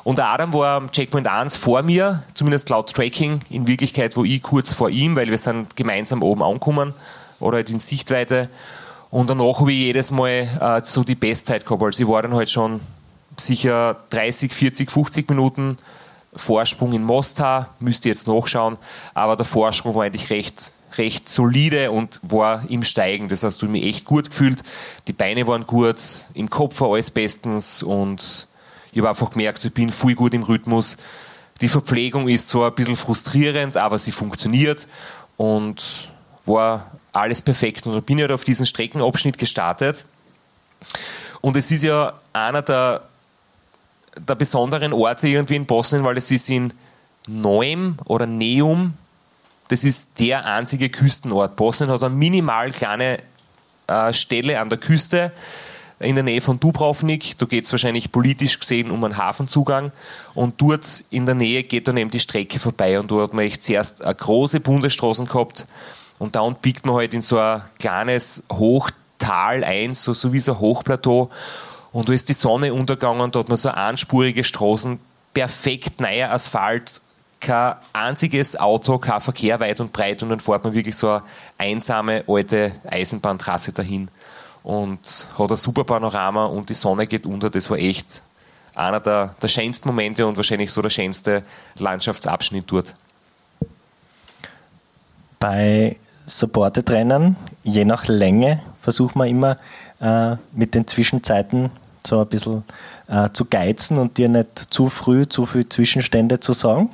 [0.04, 4.24] Und der Adam war am Checkpoint 1 vor mir, zumindest laut Tracking, in Wirklichkeit wo
[4.24, 6.92] ich kurz vor ihm, weil wir sind gemeinsam oben angekommen
[7.40, 8.50] oder halt in Sichtweite.
[9.10, 11.82] Und danach habe ich jedes Mal äh, so die Bestzeit gehabt.
[11.82, 12.80] Also ich war dann halt schon
[13.38, 15.78] sicher 30, 40, 50 Minuten
[16.36, 18.76] Vorsprung in Mostar, müsst ihr jetzt nachschauen,
[19.14, 23.28] aber der Vorsprung war eigentlich recht, recht solide und war im Steigen.
[23.28, 24.62] Das heißt, du mich echt gut gefühlt.
[25.06, 25.96] Die Beine waren gut,
[26.34, 28.46] im Kopf war alles bestens und
[28.92, 30.96] ich habe einfach gemerkt, ich bin voll gut im Rhythmus.
[31.60, 34.86] Die Verpflegung ist zwar ein bisschen frustrierend, aber sie funktioniert
[35.36, 36.08] und
[36.46, 37.86] war alles perfekt.
[37.86, 40.04] Und da bin ich halt auf diesen Streckenabschnitt gestartet.
[41.40, 43.02] Und es ist ja einer der,
[44.16, 46.72] der besonderen Orte irgendwie in Bosnien, weil es ist in
[47.28, 48.94] Neum oder Neum.
[49.68, 51.56] Das ist der einzige Küstenort.
[51.56, 53.18] Bosnien hat eine minimal kleine
[53.86, 55.32] äh, Stelle an der Küste
[56.00, 57.36] in der Nähe von Dubrovnik.
[57.38, 59.92] Da geht es wahrscheinlich politisch gesehen um einen Hafenzugang.
[60.34, 62.98] Und dort in der Nähe geht dann eben die Strecke vorbei.
[62.98, 65.66] Und dort hat man echt zuerst eine große Bundesstraße gehabt.
[66.18, 70.52] Und dann biegt man halt in so ein kleines Hochtal ein, so, so wie so
[70.52, 71.30] ein Hochplateau.
[71.92, 75.00] Und da ist die Sonne untergegangen, da hat man so einspurige Straßen,
[75.34, 77.00] perfekt neuer Asphalt,
[77.40, 81.22] kein einziges Auto, kein Verkehr weit und breit und dann fährt man wirklich so eine
[81.58, 84.10] einsame alte Eisenbahntrasse dahin
[84.62, 87.50] und hat ein super Panorama und die Sonne geht unter.
[87.50, 88.22] Das war echt
[88.74, 91.42] einer der, der schönsten Momente und wahrscheinlich so der schönste
[91.78, 92.94] Landschaftsabschnitt dort.
[95.38, 99.56] Bei Supported-Rennen, je nach Länge, versucht man immer
[100.00, 101.70] äh, mit den Zwischenzeiten
[102.06, 102.64] so ein bisschen
[103.08, 106.90] äh, zu geizen und dir nicht zu früh zu viele Zwischenstände zu sagen.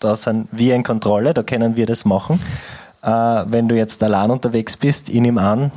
[0.00, 2.40] Da sind wir in Kontrolle, da können wir das machen.
[3.02, 5.70] Äh, wenn du jetzt allein unterwegs bist, ich nehme an,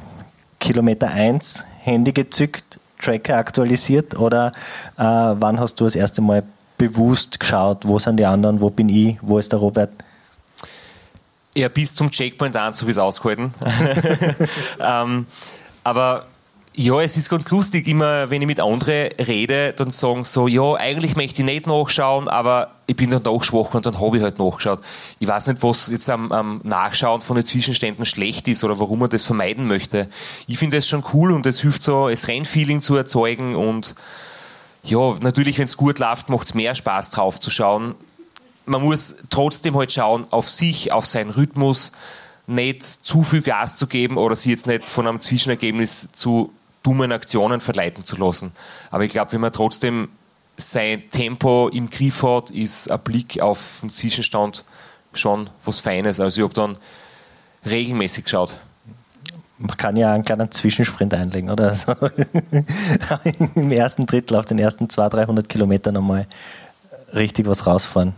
[0.59, 4.53] Kilometer 1 Handy gezückt, Tracker aktualisiert oder
[4.97, 6.43] äh, wann hast du das erste Mal
[6.78, 9.91] bewusst geschaut, wo sind die anderen, wo bin ich, wo ist der Robert?
[11.53, 13.53] Ja, bis zum Checkpoint an, so wie es ausgehalten.
[14.80, 15.28] ähm,
[15.84, 16.26] aber
[16.76, 20.74] ja, es ist ganz lustig, immer wenn ich mit anderen rede, dann sagen so, ja,
[20.74, 24.39] eigentlich möchte ich nicht nachschauen, aber ich bin dann schwach und dann habe ich halt
[24.39, 24.80] nachgeschaut.
[25.19, 28.99] Ich weiß nicht, was jetzt am, am Nachschauen von den Zwischenständen schlecht ist oder warum
[28.99, 30.09] man das vermeiden möchte.
[30.47, 33.93] Ich finde das schon cool und es hilft so, das Rennfeeling zu erzeugen und
[34.84, 37.95] ja, natürlich, wenn es gut läuft, macht es mehr Spaß drauf zu schauen.
[38.65, 41.91] Man muss trotzdem halt schauen auf sich, auf seinen Rhythmus,
[42.47, 46.51] nicht zu viel Gas zu geben oder sich jetzt nicht von einem Zwischenergebnis zu
[46.84, 48.51] dummen Aktionen verleiten zu lassen.
[48.91, 50.09] Aber ich glaube, wenn man trotzdem
[50.57, 54.63] sein Tempo im Griff hat, ist ein Blick auf den Zwischenstand
[55.13, 56.19] schon was Feines.
[56.19, 56.77] Also ich habe dann
[57.65, 58.57] regelmäßig geschaut.
[59.57, 61.69] Man kann ja einen kleinen Zwischensprint einlegen, oder?
[61.69, 61.95] Also
[63.55, 66.27] Im ersten Drittel auf den ersten 200, 300 Kilometern einmal
[67.13, 68.13] richtig was rausfahren.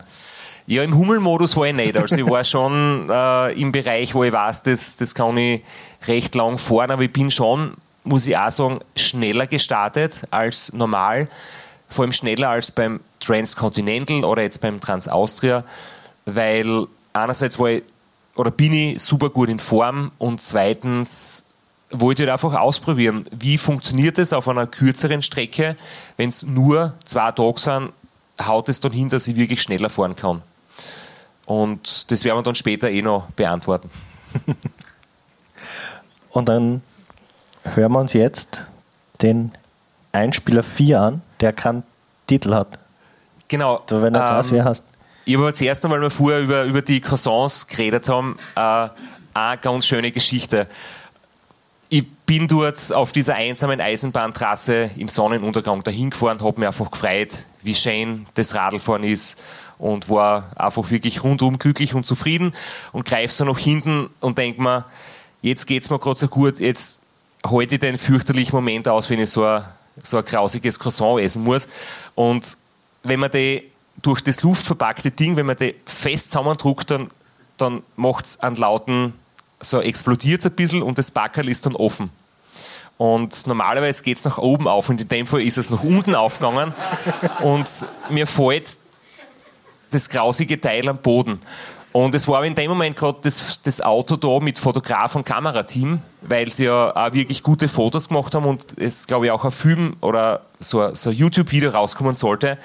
[0.67, 1.95] Ja, im Hummelmodus war ich nicht.
[1.95, 5.61] Also ich war schon äh, im Bereich, wo ich weiß, das, das kann ich
[6.07, 7.75] recht lang fahren, aber ich bin schon
[8.05, 11.27] muss ich auch sagen, schneller gestartet als normal.
[11.89, 15.63] Vor allem schneller als beim Transcontinental oder jetzt beim Transaustria,
[16.25, 17.83] weil einerseits war ich,
[18.35, 21.45] oder bin ich super gut in Form und zweitens
[21.89, 25.77] wollte ich einfach ausprobieren, wie funktioniert es auf einer kürzeren Strecke,
[26.17, 27.91] wenn es nur zwei Tage sind,
[28.41, 30.41] haut es dann hin, dass ich wirklich schneller fahren kann.
[31.45, 33.89] Und das werden wir dann später eh noch beantworten.
[36.31, 36.81] Und dann
[37.73, 38.63] hören wir uns jetzt
[39.21, 39.51] den
[40.11, 41.83] Einspieler 4 an, der keinen
[42.27, 42.79] Titel hat.
[43.47, 43.81] Genau.
[43.87, 44.83] Du, wenn du ähm, weiß, wer hast.
[45.25, 48.87] Ich habe zuerst einmal, weil wir vorher über, über die Croissants geredet haben, äh,
[49.33, 50.67] eine ganz schöne Geschichte.
[51.89, 57.45] Ich bin dort auf dieser einsamen Eisenbahntrasse im Sonnenuntergang dahin gefahren, habe mich einfach gefreut,
[57.61, 59.41] wie schön das Radlfahren ist
[59.77, 62.53] und war einfach wirklich rundum glücklich und zufrieden
[62.91, 64.85] und greife so nach hinten und denke mir,
[65.41, 67.01] jetzt geht es mir gerade so gut, jetzt
[67.51, 69.63] halte ich den fürchterlichen Moment aus, wenn ich so ein,
[70.01, 71.67] so ein grausiges Croissant essen muss.
[72.15, 72.57] Und
[73.03, 73.63] wenn man die
[74.01, 77.07] durch das luftverpackte Ding, wenn man die fest zusammendruckt, dann,
[77.57, 79.13] dann macht es einen lauten,
[79.59, 82.09] so explodiert es ein bisschen und das Backerl ist dann offen.
[82.97, 86.15] Und normalerweise geht es nach oben auf und in dem Fall ist es nach unten
[86.15, 86.73] aufgegangen
[87.41, 87.67] und
[88.09, 88.77] mir fällt
[89.91, 91.39] das grausige Teil am Boden.
[91.95, 96.01] Und es war in dem Moment gerade das, das, Auto da mit Fotograf und Kamerateam,
[96.23, 99.51] weil sie ja auch wirklich gute Fotos gemacht haben und es, glaube ich, auch ein
[99.51, 102.57] Film oder so, so ein YouTube-Video rauskommen sollte.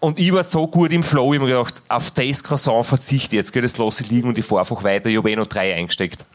[0.00, 3.36] Und ich war so gut im Flow, ich habe mir gedacht, auf das Croissant verzichte
[3.36, 5.08] jetzt, geht es los liegen und ich fahre einfach weiter.
[5.08, 6.26] Ich habe eh noch drei eingesteckt.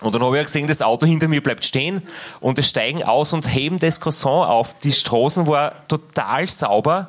[0.00, 2.00] Und dann habe ich gesehen, das Auto hinter mir bleibt stehen
[2.40, 4.74] und es steigen aus und heben das Croissant auf.
[4.78, 7.08] Die Straßen war total sauber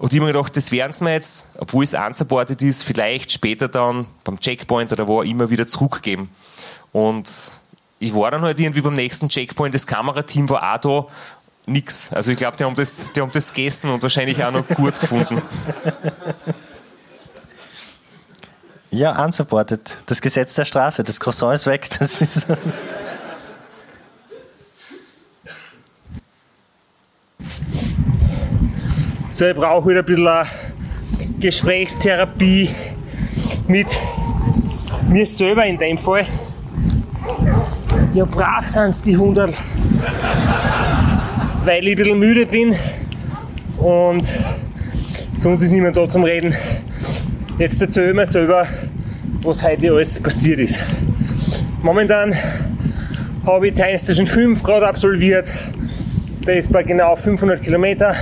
[0.00, 3.30] und ich habe mir gedacht, das werden sie mir jetzt, obwohl es unsupported ist, vielleicht
[3.32, 6.30] später dann beim Checkpoint oder wo immer wieder zurückgeben.
[6.90, 7.30] Und
[7.98, 11.06] ich war dann halt irgendwie beim nächsten Checkpoint, das Kamerateam war auch da.
[11.66, 12.14] nix.
[12.14, 14.98] Also ich glaube, die, haben das, die haben das gegessen und wahrscheinlich auch noch gut
[15.00, 15.42] gefunden.
[18.90, 19.98] Ja, unsupported.
[20.06, 21.04] Das Gesetz der Straße.
[21.04, 21.90] Das Croissant ist weg.
[21.98, 22.46] Das ist
[29.30, 30.46] so, ich brauche wieder ein bisschen eine
[31.38, 32.70] Gesprächstherapie
[33.68, 33.86] mit
[35.08, 36.26] mir selber in dem Fall.
[38.12, 39.54] Ja, brav sind die Hunde,
[41.64, 42.74] weil ich ein bisschen müde bin
[43.78, 44.32] und
[45.36, 46.54] sonst ist niemand da zum Reden.
[47.58, 48.66] Jetzt erzähle ich mir selber,
[49.42, 50.80] was heute alles passiert ist.
[51.82, 52.34] Momentan
[53.46, 55.46] habe ich Time Station 5 gerade absolviert.
[56.46, 58.14] Der ist bei genau 500 Kilometer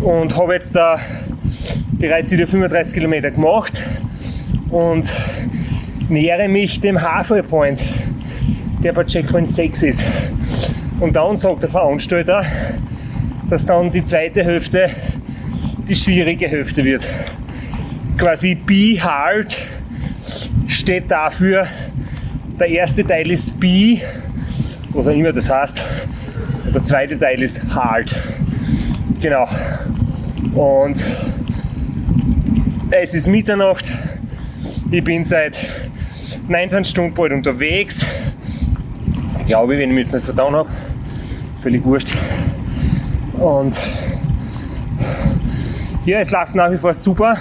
[0.00, 0.98] und habe jetzt da
[1.92, 3.82] bereits wieder 35 Kilometer gemacht
[4.70, 5.12] und
[6.08, 7.84] nähere mich dem Halfway Point,
[8.82, 10.04] der bei Checkpoint 6 ist.
[11.00, 12.42] Und dann sagt der Veranstalter,
[13.48, 14.90] dass dann die zweite Hälfte
[15.88, 17.06] die schwierige Hälfte wird.
[18.18, 19.56] Quasi Be Hard
[20.66, 21.66] steht dafür,
[22.58, 23.98] der erste Teil ist B,
[24.90, 25.82] was auch immer das heißt,
[26.64, 28.16] und der zweite Teil ist Hard.
[29.20, 29.46] Genau.
[30.54, 31.04] Und
[32.90, 33.84] es ist Mitternacht.
[34.90, 35.58] Ich bin seit
[36.48, 38.06] 19 Stunden bald unterwegs.
[39.46, 40.68] Glaube ich, wenn ich mich jetzt nicht verdauen habe.
[41.60, 42.14] Völlig wurscht.
[43.38, 43.78] Und
[46.04, 47.36] ja, es läuft nach wie vor super.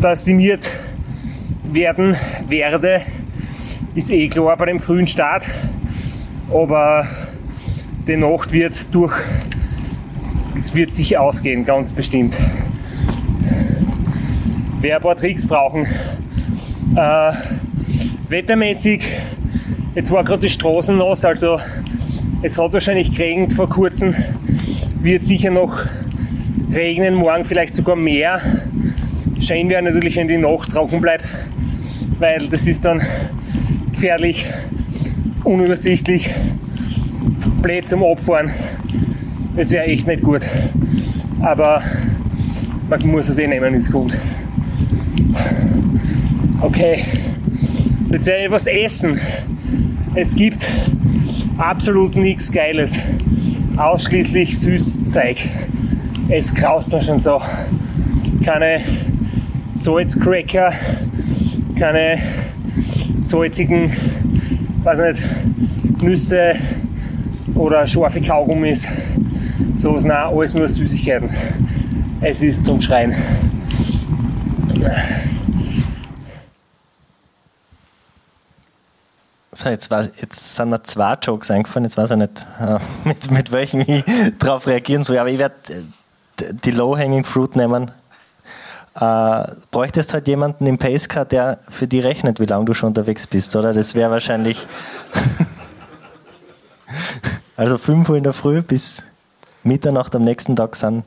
[0.00, 0.58] Dass ich mir
[1.72, 2.16] werden
[2.48, 3.00] werde,
[3.94, 5.44] ist eh klar bei dem frühen Start.
[6.52, 7.06] Aber
[8.06, 9.14] die Nacht wird durch,
[10.74, 12.36] wird sich ausgehen, ganz bestimmt.
[14.80, 15.86] Wer ein paar Tricks brauchen,
[16.96, 17.32] äh,
[18.28, 19.04] wettermäßig,
[19.94, 21.58] jetzt war gerade die Straßen nass, also
[22.42, 24.14] es hat wahrscheinlich geregnet vor kurzem,
[25.00, 25.84] wird sicher noch
[26.72, 28.40] regnen, morgen vielleicht sogar mehr.
[29.40, 31.24] Schön wäre natürlich, wenn die Nacht trocken bleibt,
[32.18, 33.00] weil das ist dann
[33.92, 34.50] gefährlich,
[35.44, 36.34] unübersichtlich,
[37.62, 38.50] blöd zum Abfahren.
[39.56, 40.42] Das wäre echt nicht gut.
[41.40, 41.80] Aber
[42.88, 44.16] man muss es eh nehmen, ist gut.
[46.60, 47.04] Okay,
[48.10, 49.20] jetzt werde ich was essen.
[50.14, 50.68] Es gibt
[51.58, 52.98] absolut nichts Geiles.
[53.76, 55.36] Ausschließlich Süßzeug.
[56.28, 57.40] Es graust mir schon so.
[58.44, 58.80] Keine
[59.74, 60.72] Salzcracker,
[61.78, 62.18] keine
[63.22, 63.92] salzigen,
[64.82, 66.54] weiß nicht, Nüsse
[67.54, 68.86] oder scharfe Kaugummis.
[69.84, 71.28] Sowas, nein, alles nur Süßigkeiten.
[72.22, 73.14] Es ist zum Schreien.
[79.52, 83.30] So, jetzt, war, jetzt sind mir zwei Jokes eingefallen, jetzt weiß ich nicht, äh, mit,
[83.30, 84.02] mit welchen ich
[84.38, 85.18] darauf reagieren soll.
[85.18, 87.90] Aber ich werde äh, die Low-Hanging Fruit nehmen
[88.98, 93.26] äh, bräuchtest halt jemanden im Pacecar, der für die rechnet, wie lange du schon unterwegs
[93.26, 93.74] bist, oder?
[93.74, 94.66] Das wäre wahrscheinlich.
[97.58, 99.02] also 5 Uhr in der Früh bis
[99.64, 101.04] Mitternacht am nächsten Tag sind.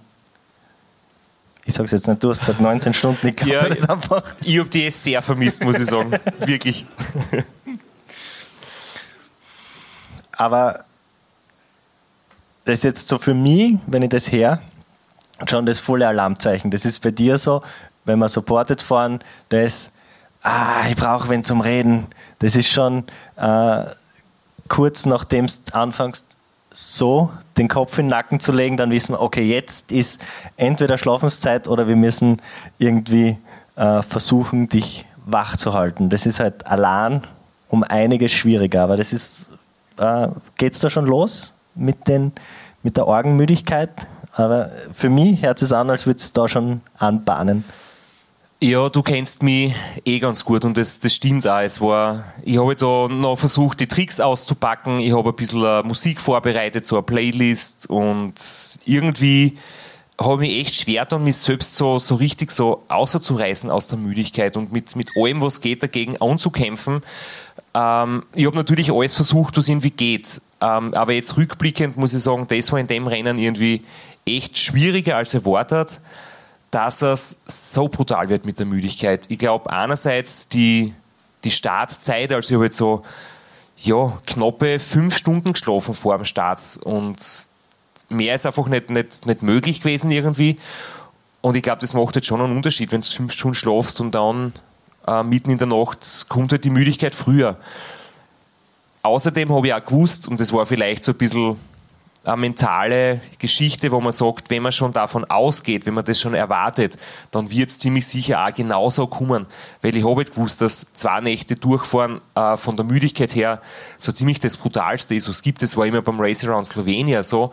[1.65, 4.23] Ich sag's jetzt nicht, du hast gesagt 19 Stunden, ich ja, das einfach.
[4.41, 6.11] Ich habe die sehr vermisst, muss ich sagen.
[6.39, 6.85] Wirklich.
[10.31, 10.85] Aber
[12.63, 14.61] das ist jetzt so für mich, wenn ich das her,
[15.45, 16.71] schon das volle Alarmzeichen.
[16.71, 17.61] Das ist bei dir so,
[18.05, 19.91] wenn wir supported fahren, das,
[20.41, 22.07] ah, ich brauche wen zum Reden.
[22.39, 23.03] Das ist schon
[23.35, 23.85] äh,
[24.67, 26.36] kurz nachdem du anfängst,
[26.77, 30.21] so den Kopf in den Nacken zu legen, dann wissen wir, okay, jetzt ist
[30.57, 32.39] entweder Schlafenszeit oder wir müssen
[32.77, 33.37] irgendwie
[33.75, 36.11] äh, versuchen, dich wach zu halten.
[36.11, 37.23] Das ist halt allein
[37.67, 39.49] um einiges schwieriger, aber das ist,
[39.97, 40.27] äh,
[40.61, 42.31] es da schon los mit, den,
[42.83, 43.89] mit der Orgenmüdigkeit?
[44.33, 47.65] Aber für mich hört es an, als würde es da schon anbahnen.
[48.59, 51.59] Ja, du kennst mich eh ganz gut und das, das stimmt auch.
[51.59, 54.99] Es war, ich habe da noch versucht, die Tricks auszupacken.
[54.99, 58.33] Ich habe ein bisschen äh, Musik vorbereitet, so eine Playlist und
[58.85, 59.59] irgendwie
[60.19, 63.99] habe ich mich echt schwer dann mich selbst so, so richtig so außerzureißen aus der
[63.99, 67.01] Müdigkeit und mit, mit allem, was geht, dagegen anzukämpfen.
[67.75, 70.41] Ähm, ich habe natürlich alles versucht, was irgendwie geht.
[70.61, 73.83] Ähm, aber jetzt rückblickend muss ich sagen, das war in dem Rennen irgendwie
[74.25, 76.01] echt schwieriger als erwartet,
[76.71, 79.25] dass es so brutal wird mit der Müdigkeit.
[79.29, 80.93] Ich glaube, einerseits die,
[81.43, 83.03] die Startzeit, also ich habe jetzt so
[83.77, 87.17] ja, knappe fünf Stunden geschlafen vor dem Start und
[88.09, 90.57] mehr ist einfach nicht, nicht, nicht möglich gewesen irgendwie.
[91.41, 94.13] Und ich glaube, das macht jetzt schon einen Unterschied, wenn du fünf Stunden schlafst und
[94.13, 94.53] dann
[95.07, 97.57] äh, mitten in der Nacht kommt halt die Müdigkeit früher.
[99.03, 101.57] außerdem habe ich auch gewusst, und das war vielleicht so ein bisschen
[102.27, 106.33] eine mentale Geschichte, wo man sagt, wenn man schon davon ausgeht, wenn man das schon
[106.33, 106.97] erwartet,
[107.31, 109.47] dann wird es ziemlich sicher auch genauso kommen.
[109.81, 113.61] Weil ich habe halt gewusst, dass zwei Nächte durchfahren äh, von der Müdigkeit her
[113.97, 115.61] so ziemlich das Brutalste ist, was es gibt.
[115.61, 117.51] Das war immer beim Race Around Slovenia so,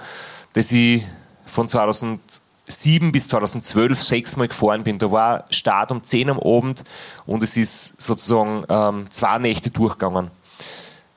[0.54, 1.04] dass ich
[1.46, 4.98] von 2007 bis 2012 sechsmal gefahren bin.
[4.98, 6.84] Da war Start um 10 am Abend
[7.26, 10.30] und es ist sozusagen ähm, zwei Nächte durchgegangen.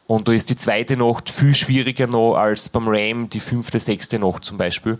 [0.08, 4.18] Und da ist die zweite Nacht viel schwieriger noch als beim Ram die fünfte, sechste
[4.18, 5.00] Nacht zum Beispiel.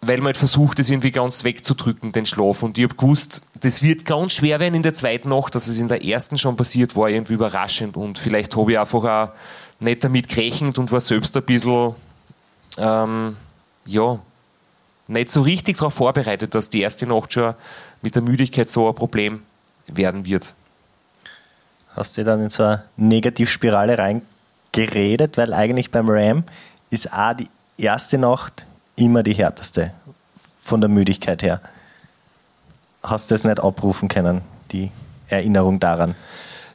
[0.00, 2.62] Weil man halt versucht, das irgendwie ganz wegzudrücken, den Schlaf.
[2.62, 5.78] Und ich habe gewusst, das wird ganz schwer werden in der zweiten Nacht, dass es
[5.78, 7.98] in der ersten schon passiert, war irgendwie überraschend.
[7.98, 9.28] Und vielleicht habe ich einfach auch
[9.80, 11.94] nicht damit gerechnet und war selbst ein bisschen,
[12.78, 13.36] ähm,
[13.84, 14.18] ja,
[15.08, 17.54] nicht so richtig darauf vorbereitet, dass die erste Nacht schon
[18.00, 19.42] mit der Müdigkeit so ein Problem
[19.86, 20.54] werden wird
[21.94, 26.44] hast du dann in so eine Negativspirale reingeredet, weil eigentlich beim Ram
[26.90, 28.66] ist auch die erste Nacht
[28.96, 29.92] immer die härteste
[30.62, 31.60] von der Müdigkeit her.
[33.02, 34.90] Hast du das nicht abrufen können, die
[35.28, 36.14] Erinnerung daran?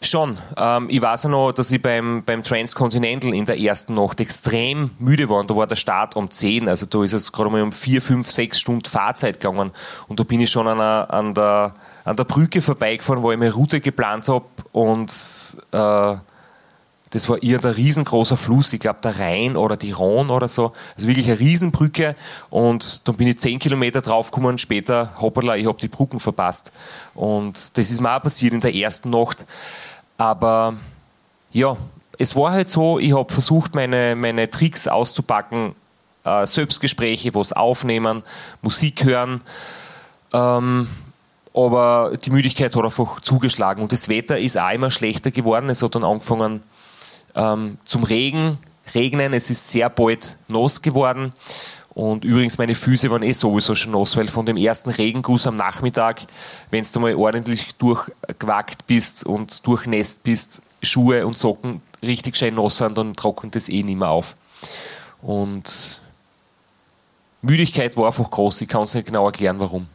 [0.01, 0.37] Schon.
[0.57, 4.91] Ähm, ich weiß auch noch, dass ich beim, beim Transcontinental in der ersten Nacht extrem
[4.99, 5.39] müde war.
[5.39, 6.67] Und da war der Start um 10.
[6.67, 9.71] Also da ist es gerade mal um 4, 5, 6 Stunden Fahrzeit gegangen.
[10.07, 11.73] Und da bin ich schon an, einer, an der
[12.05, 15.11] an der Brücke vorbeigefahren, wo ich meine Route geplant habe und
[15.71, 16.15] äh,
[17.15, 21.07] das war irgendein riesengroßer Fluss, ich glaube der Rhein oder die Rhone oder so, also
[21.07, 22.13] wirklich eine Riesenbrücke
[22.49, 26.73] und dann bin ich zehn Kilometer draufgekommen, später, hoppala, ich habe die Brücken verpasst.
[27.13, 29.45] Und das ist mir auch passiert in der ersten Nacht,
[30.17, 30.75] aber
[31.53, 31.77] ja,
[32.19, 35.73] es war halt so, ich habe versucht, meine, meine Tricks auszupacken,
[36.25, 38.23] äh, Selbstgespräche, was aufnehmen,
[38.61, 39.39] Musik hören,
[40.33, 40.89] ähm,
[41.53, 43.81] aber die Müdigkeit hat einfach zugeschlagen.
[43.81, 45.69] Und das Wetter ist auch immer schlechter geworden.
[45.69, 46.61] Es hat dann angefangen
[47.35, 48.57] ähm, zum Regen,
[48.93, 51.33] regnen, es ist sehr bald nass geworden
[51.95, 55.55] und übrigens meine Füße waren eh sowieso schon nass, weil von dem ersten Regenguss am
[55.55, 56.23] Nachmittag,
[56.69, 62.77] wenn du mal ordentlich durchgewackt bist und durchnässt bist, Schuhe und Socken richtig schön nass
[62.77, 64.35] sind, dann trocknet das eh nicht mehr auf.
[65.21, 66.01] Und
[67.41, 69.87] Müdigkeit war einfach groß, ich kann es nicht genau erklären, warum.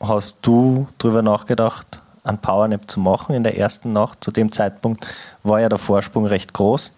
[0.00, 4.22] Hast du darüber nachgedacht, einen Powernap zu machen in der ersten Nacht?
[4.22, 5.06] Zu dem Zeitpunkt
[5.42, 6.94] war ja der Vorsprung recht groß.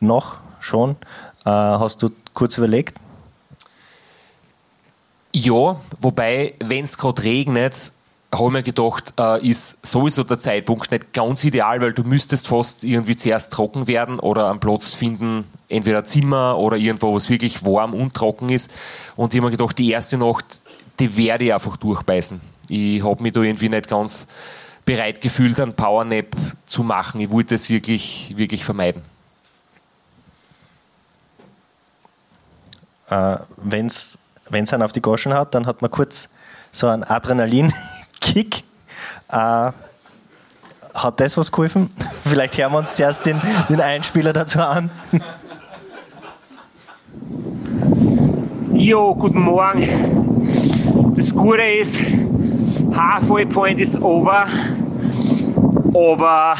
[0.00, 0.92] Noch schon.
[1.44, 2.96] Äh, hast du kurz überlegt?
[5.32, 7.92] Ja, wobei, wenn es gerade regnet,
[8.32, 12.48] habe ich mir gedacht, äh, ist sowieso der Zeitpunkt nicht ganz ideal, weil du müsstest
[12.48, 17.28] fast irgendwie zuerst trocken werden oder einen Platz finden, entweder ein Zimmer oder irgendwo, was
[17.28, 18.72] wirklich warm und trocken ist.
[19.16, 20.62] Und ich habe mir gedacht, die erste Nacht
[21.00, 22.40] die werde ich einfach durchbeißen.
[22.68, 24.28] Ich habe mich da irgendwie nicht ganz
[24.84, 26.26] bereit gefühlt, einen Powernap
[26.66, 27.20] zu machen.
[27.20, 29.02] Ich wollte es wirklich, wirklich vermeiden.
[33.08, 34.18] Äh, Wenn es
[34.50, 36.28] einen auf die Goschen hat, dann hat man kurz
[36.72, 38.64] so einen Adrenalin-Kick.
[39.28, 39.72] Äh,
[40.94, 41.90] hat das was geholfen?
[42.24, 44.90] Vielleicht hören wir uns zuerst den, den Einspieler dazu an.
[48.72, 51.14] Jo, guten Morgen.
[51.16, 51.98] Das Gute ist,
[52.96, 54.44] Halfway Point ist over,
[55.94, 56.54] aber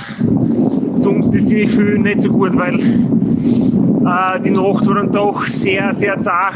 [0.97, 5.95] sonst ist ziemlich viel nicht so gut, weil äh, die Nacht war dann doch sehr,
[5.95, 6.55] sehr zart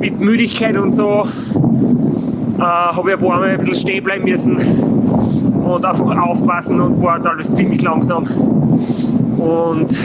[0.00, 1.24] mit Müdigkeit und so.
[2.58, 7.00] Äh, habe ich ein paar Mal ein bisschen stehen bleiben müssen und einfach aufpassen und
[7.02, 8.24] war alles ziemlich langsam.
[9.38, 9.96] Und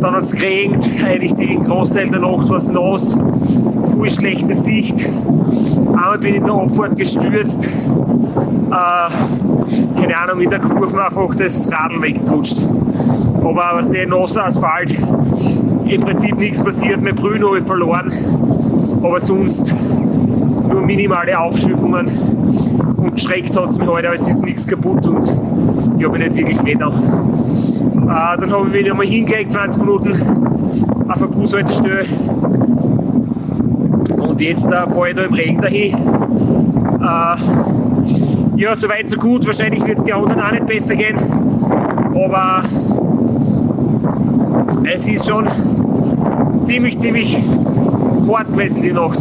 [0.00, 3.16] dann hat es geregnet, eigentlich die Großteil der Nacht war es nass,
[3.94, 5.08] viel schlechte Sicht.
[5.88, 11.70] Einmal bin ich in der Abfahrt gestürzt, äh, keine Ahnung, mit der Kurve einfach das
[11.72, 12.60] Radl weggerutscht.
[13.40, 14.96] Aber was der nasser Asphalt,
[15.86, 18.12] im Prinzip nichts passiert, mein Brühen habe ich verloren,
[19.02, 19.74] aber sonst
[20.68, 22.08] nur minimale Aufschürfungen.
[22.96, 25.24] Und geschreckt hat es mich heute, aber es ist nichts kaputt und
[25.98, 26.88] ich habe nicht wirklich da.
[26.88, 30.12] Äh, dann habe ich mich nochmal hingelegt, 20 Minuten
[31.08, 32.04] auf der Bushaltestelle
[34.36, 35.94] und jetzt äh, fahre ich da im Regen dahin.
[37.00, 39.46] Äh, ja, soweit so gut.
[39.46, 41.16] Wahrscheinlich wird es die anderen auch nicht besser gehen.
[42.14, 42.62] Aber
[44.92, 45.48] es ist schon
[46.62, 47.38] ziemlich, ziemlich
[48.28, 49.20] hart gewesen die Nacht.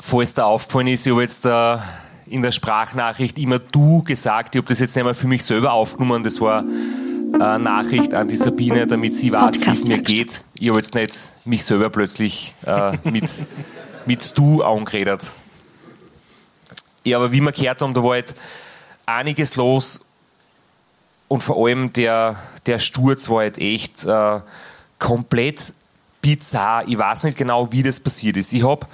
[0.00, 1.76] Falls da aufgefallen ist, ich habe jetzt äh,
[2.26, 4.56] in der Sprachnachricht immer du gesagt.
[4.56, 6.24] Ich habe das jetzt nicht mal für mich selber aufgenommen.
[6.24, 6.64] Das war
[7.34, 10.42] äh, Nachricht an die Sabine, damit sie weiß, wie es mir geht.
[10.54, 13.30] Ich habe jetzt nicht mich selber plötzlich äh, mit,
[14.06, 15.22] mit du angeredet.
[17.04, 18.34] Ja, aber wie wir gehört haben, da war halt
[19.06, 20.04] einiges los
[21.28, 22.36] und vor allem der,
[22.66, 24.40] der Sturz war halt echt äh,
[24.98, 25.72] komplett
[26.20, 26.86] bizarr.
[26.86, 28.52] Ich weiß nicht genau, wie das passiert ist.
[28.52, 28.86] Ich habe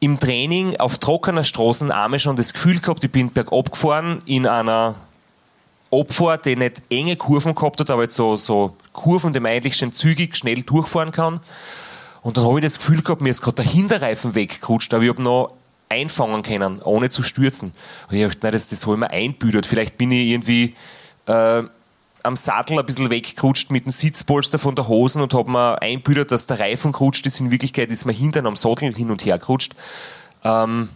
[0.00, 4.46] im Training auf trockener Straßen einmal schon das Gefühl gehabt, ich bin bergab gefahren in
[4.46, 4.96] einer
[5.92, 9.76] Abfahrt, die nicht enge Kurven gehabt hat, aber jetzt so, so Kurven, die man eigentlich
[9.76, 11.40] schon zügig, schnell durchfahren kann.
[12.22, 15.10] Und dann habe ich das Gefühl gehabt, mir ist gerade der Hinterreifen weggerutscht, aber ich
[15.10, 15.52] habe noch
[15.88, 17.72] einfangen können, ohne zu stürzen.
[18.08, 19.66] Und ich habe nein, das, das habe ich mir einbüdert.
[19.66, 20.74] Vielleicht bin ich irgendwie
[21.26, 21.62] äh,
[22.22, 26.30] am Sattel ein bisschen weggerutscht mit dem Sitzpolster von der Hosen und habe mir einbüdert,
[26.30, 27.40] dass der Reifen gerutscht ist.
[27.40, 29.74] In Wirklichkeit ist mir hinten am Sattel hin und her gerutscht.
[30.44, 30.88] Ähm,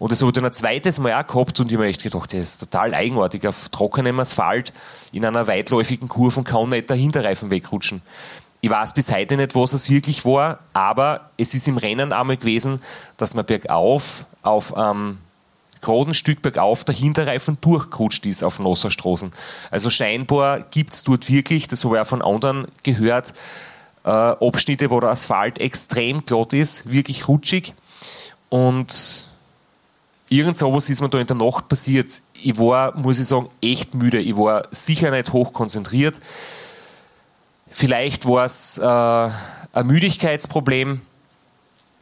[0.00, 2.02] und das habe ich dann ein zweites Mal auch gehabt und ich habe mir echt
[2.02, 3.46] gedacht, das ist total eigenartig.
[3.46, 4.72] Auf trockenem Asphalt
[5.12, 8.00] in einer weitläufigen Kurve kann nicht der Hinterreifen wegrutschen.
[8.62, 12.38] Ich weiß bis heute nicht, was es wirklich war, aber es ist im Rennen einmal
[12.38, 12.80] gewesen,
[13.18, 15.18] dass man bergauf auf einem ähm,
[15.82, 19.34] geraden Stück bergauf der Hinterreifen durchgerutscht ist auf Nosserstraßen.
[19.70, 23.34] Also scheinbar gibt es dort wirklich, das habe ich auch von anderen gehört,
[24.04, 27.74] äh, Abschnitte, wo der Asphalt extrem glatt ist, wirklich rutschig.
[28.48, 29.28] Und
[30.30, 32.22] irgend sowas ist mir da in der Nacht passiert.
[32.32, 34.20] Ich war, muss ich sagen, echt müde.
[34.20, 36.20] Ich war sicher nicht hoch konzentriert.
[37.70, 41.02] Vielleicht war es äh, ein Müdigkeitsproblem,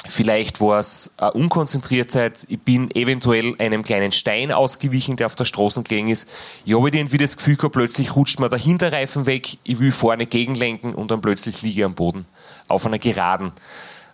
[0.08, 2.46] vielleicht war es eine Unkonzentriertheit.
[2.48, 6.28] Ich bin eventuell einem kleinen Stein ausgewichen, der auf der Straße gelegen ist.
[6.64, 10.24] Ich habe irgendwie das Gefühl gehabt, plötzlich rutscht mir der Hinterreifen weg, ich will vorne
[10.24, 12.24] gegenlenken und dann plötzlich liege ich am Boden
[12.66, 13.52] auf einer Geraden.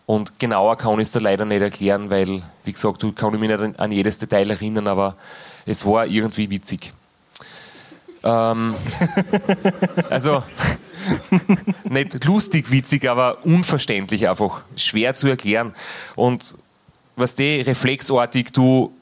[0.06, 3.40] Und genauer kann ich es da leider nicht erklären, weil, wie gesagt, du kann ich
[3.40, 5.16] mich nicht an jedes Detail erinnern, aber
[5.64, 6.92] es war irgendwie witzig.
[8.22, 8.74] Ähm,
[10.10, 10.42] also,
[11.84, 14.62] nicht lustig witzig, aber unverständlich einfach.
[14.76, 15.74] Schwer zu erklären.
[16.16, 16.54] Und
[17.16, 18.92] was die reflexartig, du,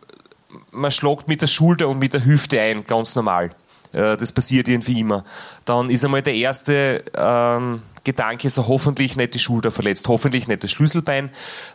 [0.71, 3.51] man schlagt mit der Schulter und mit der Hüfte ein, ganz normal.
[3.93, 5.25] Äh, das passiert irgendwie immer.
[5.65, 10.65] Dann ist einmal der erste ähm, Gedanke, so hoffentlich nicht die Schulter verletzt, hoffentlich nicht
[10.65, 11.31] das Schlüsselbein.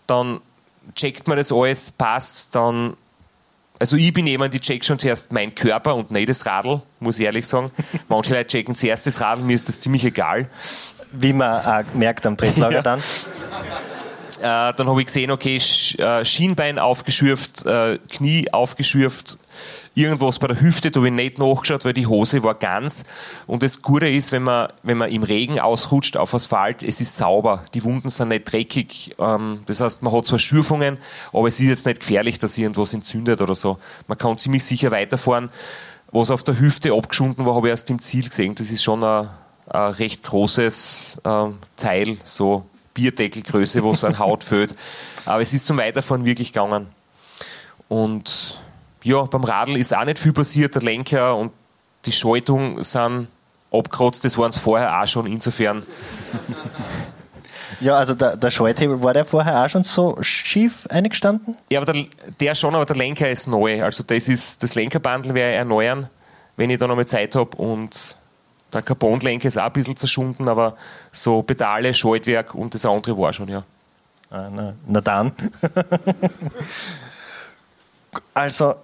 [0.08, 0.42] Dann
[0.96, 2.96] checkt man das alles, passt, dann
[3.80, 7.20] also ich bin jemand, die checkt schon zuerst meinen Körper und nicht das Radl, muss
[7.20, 7.72] ich ehrlich sagen.
[8.10, 10.50] Manche Leute checken zuerst das Radl, mir ist das ziemlich egal.
[11.12, 12.82] Wie man auch merkt am Tretlager ja.
[12.82, 13.00] dann.
[13.00, 19.40] Äh, dann habe ich gesehen, okay, äh, Schienbein aufgeschürft, äh, Knie aufgeschürft,
[19.98, 23.04] irgendwas bei der Hüfte, da habe ich nicht nachgeschaut, weil die Hose war ganz.
[23.48, 27.18] Und das Gute ist, wenn man, wenn man im Regen ausrutscht auf Asphalt, es ist
[27.18, 27.66] sauber.
[27.74, 29.16] Die Wunden sind nicht dreckig.
[29.18, 31.00] Ähm, das heißt, man hat zwar Schürfungen,
[31.34, 33.80] aber es ist jetzt nicht gefährlich, dass irgendwas entzündet oder so.
[34.08, 35.50] Man kann ziemlich sicher weiterfahren.
[36.12, 38.54] Was auf der Hüfte abgeschunden war, habe ich erst im Ziel gesehen.
[38.54, 39.30] Das ist schon ein,
[39.68, 41.46] ein recht großes äh,
[41.76, 44.76] Teil, so Bierdeckelgröße, wo es an Haut fehlt.
[45.26, 46.88] Aber es ist zum Weiterfahren wirklich gegangen.
[47.90, 48.60] Und
[49.08, 50.76] ja, beim Radl ist auch nicht viel passiert.
[50.76, 51.52] Der Lenker und
[52.06, 53.28] die Schaltung sind
[53.72, 54.26] abgerotzt.
[54.26, 55.26] Das waren es vorher auch schon.
[55.26, 55.84] Insofern.
[57.80, 61.56] Ja, also der, der Schalthebel, war der vorher auch schon so schief eingestanden?
[61.70, 62.06] Ja, aber der,
[62.40, 63.84] der schon, aber der Lenker ist neu.
[63.84, 66.10] Also das ist das Lenkerbandel werde ich erneuern,
[66.56, 67.56] wenn ich da noch mal Zeit habe.
[67.56, 68.18] Und
[68.74, 70.76] der Carbonlenker ist auch ein bisschen zerschunden, aber
[71.12, 73.64] so Pedale, Schaltwerk und das andere war schon, ja.
[74.30, 75.32] Ah, na, na dann.
[78.34, 78.76] also,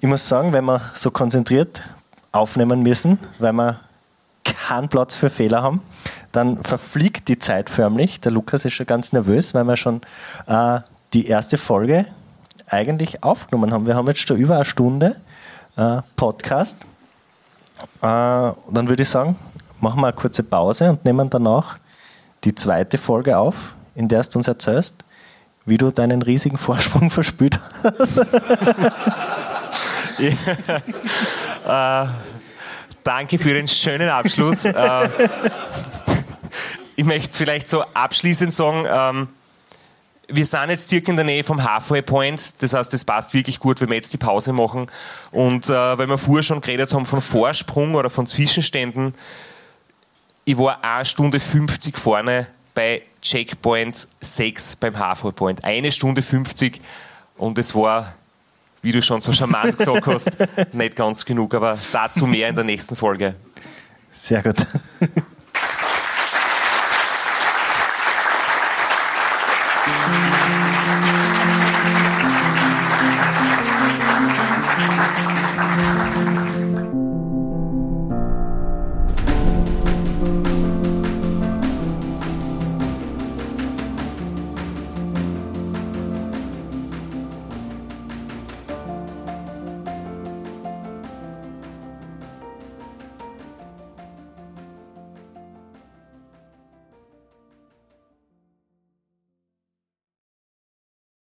[0.00, 1.82] ich muss sagen, wenn wir so konzentriert
[2.32, 3.80] aufnehmen müssen, weil wir
[4.44, 5.82] keinen Platz für Fehler haben,
[6.32, 8.20] dann verfliegt die Zeit förmlich.
[8.20, 10.00] Der Lukas ist schon ganz nervös, weil wir schon
[10.46, 10.80] äh,
[11.12, 12.06] die erste Folge
[12.66, 13.86] eigentlich aufgenommen haben.
[13.86, 15.16] Wir haben jetzt schon über eine Stunde
[15.76, 16.78] äh, Podcast.
[18.00, 19.36] Äh, dann würde ich sagen,
[19.80, 21.78] machen wir eine kurze Pause und nehmen danach
[22.44, 24.96] die zweite Folge auf, in der du uns erzählst,
[25.64, 27.92] wie du deinen riesigen Vorsprung verspürt hast.
[30.18, 32.04] ja.
[32.04, 32.08] äh,
[33.02, 34.64] danke für den schönen Abschluss.
[34.64, 35.08] äh,
[36.96, 39.28] ich möchte vielleicht so abschließend sagen, ähm,
[40.28, 43.58] wir sind jetzt circa in der Nähe vom Halfway Point, das heißt, es passt wirklich
[43.58, 44.90] gut, wenn wir jetzt die Pause machen.
[45.30, 49.14] Und äh, weil wir vorher schon geredet haben von Vorsprung oder von Zwischenständen,
[50.44, 55.64] ich war eine Stunde 50 vorne bei Checkpoint 6 beim Halfway Point.
[55.64, 56.80] Eine Stunde 50
[57.36, 58.14] und es war
[58.88, 60.38] wie du schon so charmant gesagt hast,
[60.72, 63.34] nicht ganz genug, aber dazu mehr in der nächsten Folge.
[64.10, 64.64] Sehr gut.